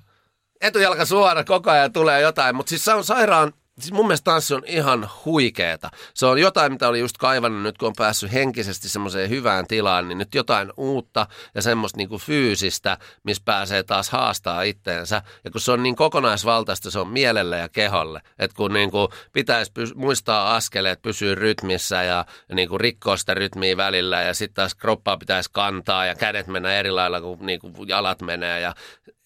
[0.60, 2.56] etujalka suora, koko ajan tulee jotain.
[2.56, 5.90] Mutta siis se on sairaan siis mun mielestä tanssi on ihan huikeeta.
[6.14, 10.08] Se on jotain, mitä oli just kaivannut nyt, kun on päässyt henkisesti semmoiseen hyvään tilaan,
[10.08, 15.22] niin nyt jotain uutta ja semmoista niin kuin fyysistä, missä pääsee taas haastaa itteensä.
[15.44, 18.20] Ja kun se on niin kokonaisvaltaista, se on mielelle ja keholle.
[18.38, 23.16] Että kun niin kuin pitäisi py- muistaa askeleet, pysyä rytmissä ja, ja niin kuin rikkoa
[23.16, 27.46] sitä rytmiä välillä ja sitten taas kroppaa pitäisi kantaa ja kädet mennä eri lailla kuin,
[27.46, 28.60] niin kuin jalat menee.
[28.60, 28.74] Ja,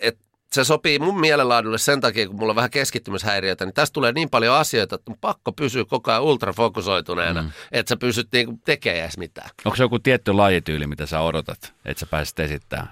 [0.01, 0.19] et
[0.55, 4.31] se sopii mun mielenlaadulle sen takia, kun mulla on vähän keskittymishäiriötä, niin tästä tulee niin
[4.31, 7.51] paljon asioita, että on pakko pysyä koko ajan ultrafokusoituneena, mm.
[7.73, 9.51] että sä pysyt niinku tekemään edes mitään.
[9.65, 12.89] Onko se joku tietty lajityyli, mitä sä odotat, että sä pääsit esittämään?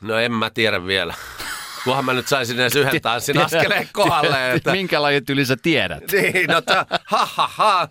[0.00, 1.14] No en mä tiedä vielä.
[1.84, 4.52] Kunhan mä nyt saisin edes yhden tanssin askeleen kohdalle.
[4.52, 4.72] Että...
[4.72, 6.12] Minkä lajityyli sä tiedät?
[6.12, 7.88] niin, no ta, ha ha ha.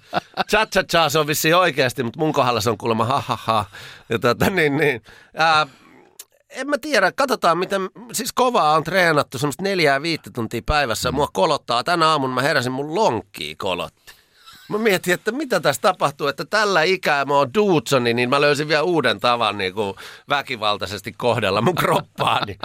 [0.49, 3.37] Cha cha cha, se on vissiin oikeasti, mutta mun kohdalla se on kuulemma ha ha
[3.41, 3.65] ha.
[4.09, 5.01] Ja tota, niin, niin.
[5.35, 5.67] Ää,
[6.49, 7.81] en mä tiedä, katsotaan miten,
[8.11, 11.11] siis kovaa on treenattu semmoista neljää viittä tuntia päivässä.
[11.11, 14.13] Mua kolottaa, tänä aamun mä heräsin mun lonkkiin kolotti.
[14.69, 18.67] Mä mietin, että mitä tässä tapahtuu, että tällä ikää mä oon Dudsoni, niin mä löysin
[18.67, 19.95] vielä uuden tavan niin kuin
[20.29, 22.57] väkivaltaisesti kohdella mun kroppaani.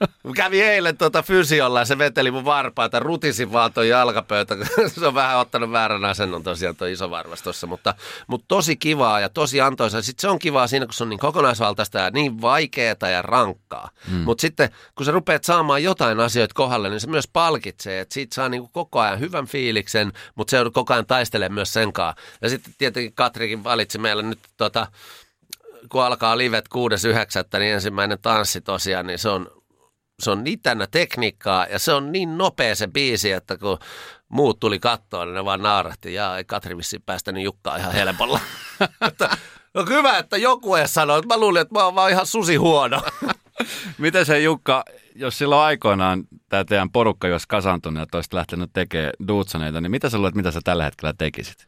[0.00, 4.56] Mä kävin eilen tuota fysiolla ja se veteli mun varpaita, rutisin vaan toi jalkapöytä.
[4.88, 7.94] se on vähän ottanut väärän asennon tosiaan toi iso varvas tossa, mutta,
[8.26, 10.02] mutta tosi kivaa ja tosi antoisa.
[10.02, 13.90] Sitten se on kivaa siinä, kun se on niin kokonaisvaltaista ja niin vaikeaa ja rankkaa.
[14.08, 14.16] Mm.
[14.16, 18.34] Mutta sitten kun sä rupeat saamaan jotain asioita kohdalle, niin se myös palkitsee, että siitä
[18.34, 22.22] saa niin koko ajan hyvän fiiliksen, mutta se koko ajan taistelee myös sen kanssa.
[22.42, 24.86] Ja sitten tietenkin Katrikin valitsi meille nyt tota,
[25.88, 27.58] kun alkaa livet 6.9.
[27.58, 29.50] niin ensimmäinen tanssi tosiaan, niin se on
[30.20, 33.78] se on niin täynnä tekniikkaa ja se on niin nopea se biisi, että kun
[34.28, 36.14] muut tuli kattoon, niin ne vaan naarahti.
[36.14, 38.40] Ja ei Katri vissiin päästänyt Jukkaa ihan helpolla.
[39.74, 42.56] no hyvä, että joku ei sanoi, että mä luulin, että mä oon vaan ihan susi
[42.56, 43.02] huono.
[43.98, 49.12] Miten se Jukka, jos silloin aikoinaan tämä teidän porukka, jos kasantunut ja toista lähtenyt tekemään
[49.28, 51.66] duutsoneita, niin mitä sä luulet, mitä sä tällä hetkellä tekisit?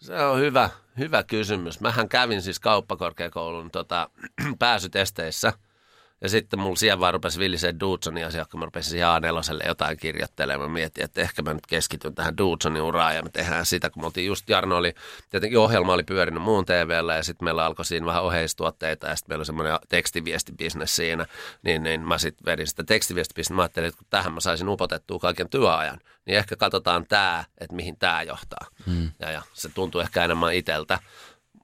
[0.00, 1.80] Se on hyvä, hyvä kysymys.
[1.80, 4.10] Mähän kävin siis kauppakorkeakoulun tota,
[4.58, 5.52] pääsytesteissä–
[6.22, 9.96] ja sitten mulla siellä vaan rupesi Villiseen Dudsonin asia, kun mä rupesin siihen A4 jotain
[9.96, 10.70] kirjoittelemaan.
[10.70, 14.02] Mä mietin, että ehkä mä nyt keskityn tähän Dudsonin uraan ja me tehdään sitä, kun
[14.02, 14.94] me oltiin just, Jarno oli,
[15.30, 19.32] tietenkin ohjelma oli pyörinyt muun TVllä ja sitten meillä alkoi siinä vähän oheistuotteita ja sitten
[19.32, 21.26] meillä oli semmoinen tekstiviestibisnes siinä.
[21.62, 23.54] Niin, niin mä sitten vedin sitä tekstiviestibisnestä.
[23.54, 27.76] Mä ajattelin, että kun tähän mä saisin upotettua kaiken työajan, niin ehkä katsotaan tämä, että
[27.76, 28.66] mihin tämä johtaa.
[28.86, 29.10] Hmm.
[29.20, 30.98] Ja, ja se tuntuu ehkä enemmän iteltä.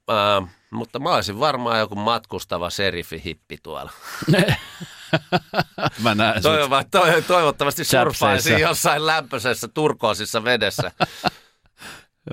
[0.09, 3.91] Uh, mutta mä olisin varmaan joku matkustava serifi-hippi tuolla.
[6.03, 10.91] mä näen toiv- toivottavasti surfaisin jossain lämpöisessä turkoosissa vedessä.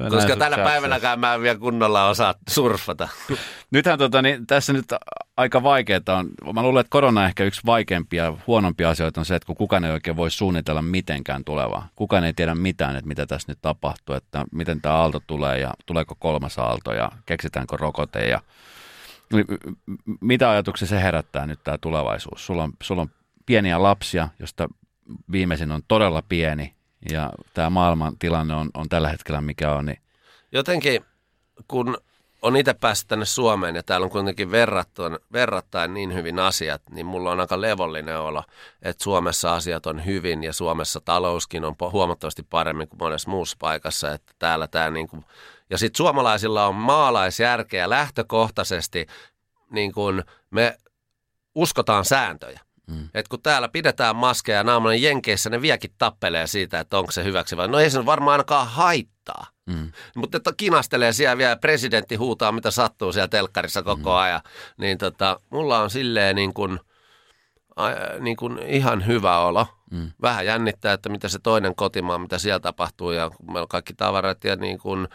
[0.10, 3.10] Koska tänä päivänäkään mä en vielä kunnolla osaa surfata.
[3.72, 4.86] Nythän tota, niin, tässä nyt
[5.38, 6.54] aika vaikeaa on.
[6.54, 9.92] Mä luulen, että korona ehkä yksi vaikeimpia, huonompia asioita on se, että kun kukaan ei
[9.92, 11.88] oikein voi suunnitella mitenkään tulevaa.
[11.96, 15.74] Kukaan ei tiedä mitään, että mitä tässä nyt tapahtuu, että miten tämä aalto tulee ja
[15.86, 18.42] tuleeko kolmas aalto ja keksitäänkö rokote ja
[20.22, 22.46] mitä ajatuksia se herättää nyt tämä tulevaisuus?
[22.46, 23.12] Sulla on, sulla on
[23.46, 24.68] pieniä lapsia, josta
[25.32, 26.75] viimeisin on todella pieni
[27.12, 29.86] ja tämä maailman tilanne on, on tällä hetkellä mikä on.
[29.86, 30.00] Niin...
[30.52, 31.06] Jotenkin
[31.68, 31.98] kun
[32.42, 37.06] on itse päässyt tänne Suomeen ja täällä on kuitenkin verrattain, verrattain niin hyvin asiat, niin
[37.06, 38.44] mulla on aika levollinen olo,
[38.82, 44.12] että Suomessa asiat on hyvin ja Suomessa talouskin on huomattavasti paremmin kuin monessa muussa paikassa,
[44.12, 45.26] että täällä tämä niin kuin,
[45.70, 49.08] ja sitten suomalaisilla on maalaisjärkeä lähtökohtaisesti,
[49.70, 50.78] niin kuin me
[51.56, 52.60] uskotaan sääntöjä.
[52.88, 53.10] Mm.
[53.14, 57.24] Et kun täällä pidetään maskeja naamalla, niin Jenkeissä ne vieläkin tappelee siitä, että onko se
[57.24, 59.48] hyväksi vai no ei se varmaan ainakaan haittaa.
[59.66, 59.92] Mm.
[60.16, 64.18] Mutta että kinastelee siellä vielä, presidentti huutaa mitä sattuu siellä telkkarissa koko mm.
[64.18, 64.42] ajan.
[64.78, 66.80] Niin tota, mulla on silleen niin kuin,
[68.20, 69.68] niin kuin ihan hyvä olo.
[69.92, 70.12] Mm.
[70.22, 74.44] Vähän jännittää, että mitä se toinen kotimaa, mitä siellä tapahtuu ja meillä on kaikki tavarat
[74.44, 75.08] ja niin kuin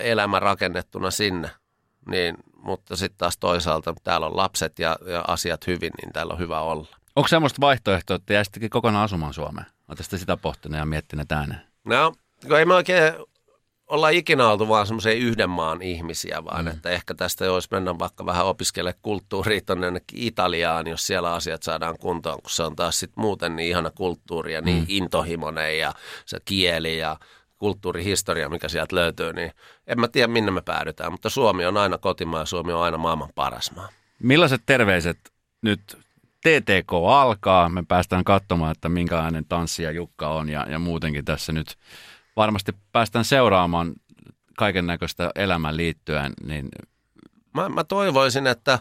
[0.00, 1.50] elämä rakennettuna sinne.
[2.10, 6.38] Niin, mutta sitten taas toisaalta täällä on lapset ja, ja asiat hyvin, niin täällä on
[6.38, 6.96] hyvä olla.
[7.16, 9.66] Onko semmoista vaihtoehtoa, että jäisittekin kokonaan asumaan Suomeen?
[9.88, 11.60] Oletteko sitä pohtinut ja miettineet ääneen?
[11.84, 12.12] No,
[12.46, 13.14] kun ei me oikein
[13.86, 16.70] olla ikinä oltu vaan semmoisia yhden maan ihmisiä, vaan mm.
[16.70, 21.98] että ehkä tästä olisi mennä vaikka vähän opiskele kulttuuria tuonne Italiaan, jos siellä asiat saadaan
[21.98, 24.86] kuntoon, kun se on taas sitten muuten niin ihana kulttuuri ja niin mm.
[24.88, 25.92] intohimoinen ja
[26.26, 27.16] se kieli ja
[27.56, 29.52] kulttuurihistoria, mikä sieltä löytyy, niin
[29.86, 32.98] en mä tiedä minne me päädytään, mutta Suomi on aina kotimaa ja Suomi on aina
[32.98, 33.88] maailman paras maa.
[34.18, 35.18] Millaiset terveiset
[35.62, 36.05] nyt
[36.46, 41.76] TTK alkaa, me päästään katsomaan, että minkälainen tanssija Jukka on ja, ja muutenkin tässä nyt
[42.36, 43.92] varmasti päästään seuraamaan
[44.56, 46.32] kaiken näköistä elämän liittyen.
[46.46, 46.68] Niin...
[47.54, 48.78] Mä, mä toivoisin, että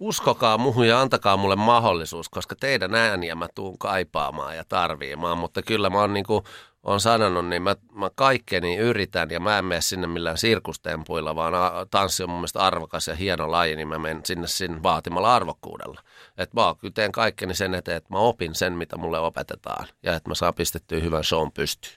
[0.00, 5.62] uskokaa muuhun ja antakaa mulle mahdollisuus, koska teidän ääniä mä tuun kaipaamaan ja tarviimaan, mutta
[5.62, 6.44] kyllä mä oon niinku
[6.82, 11.52] on sanonut, niin mä, mä kaikkeni yritän ja mä en mene sinne millään sirkustempuilla, vaan
[11.90, 16.00] tanssi on mun mielestä arvokas ja hieno laji, niin mä menen sinne sinne vaatimalla arvokkuudella.
[16.38, 20.14] Että mä kyllä teen kaikkeni sen eteen, että mä opin sen, mitä mulle opetetaan ja
[20.14, 21.96] että mä saan pistettyä hyvän shown pystyyn.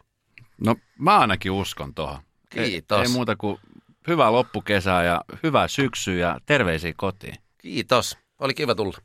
[0.65, 2.21] No mä ainakin uskon tuohon.
[2.49, 2.97] Kiitos.
[2.97, 3.59] Ei, ei muuta kuin
[4.07, 7.35] hyvää loppukesää ja hyvää syksyä ja terveisiä kotiin.
[7.57, 8.17] Kiitos.
[8.39, 8.97] Oli kiva tulla.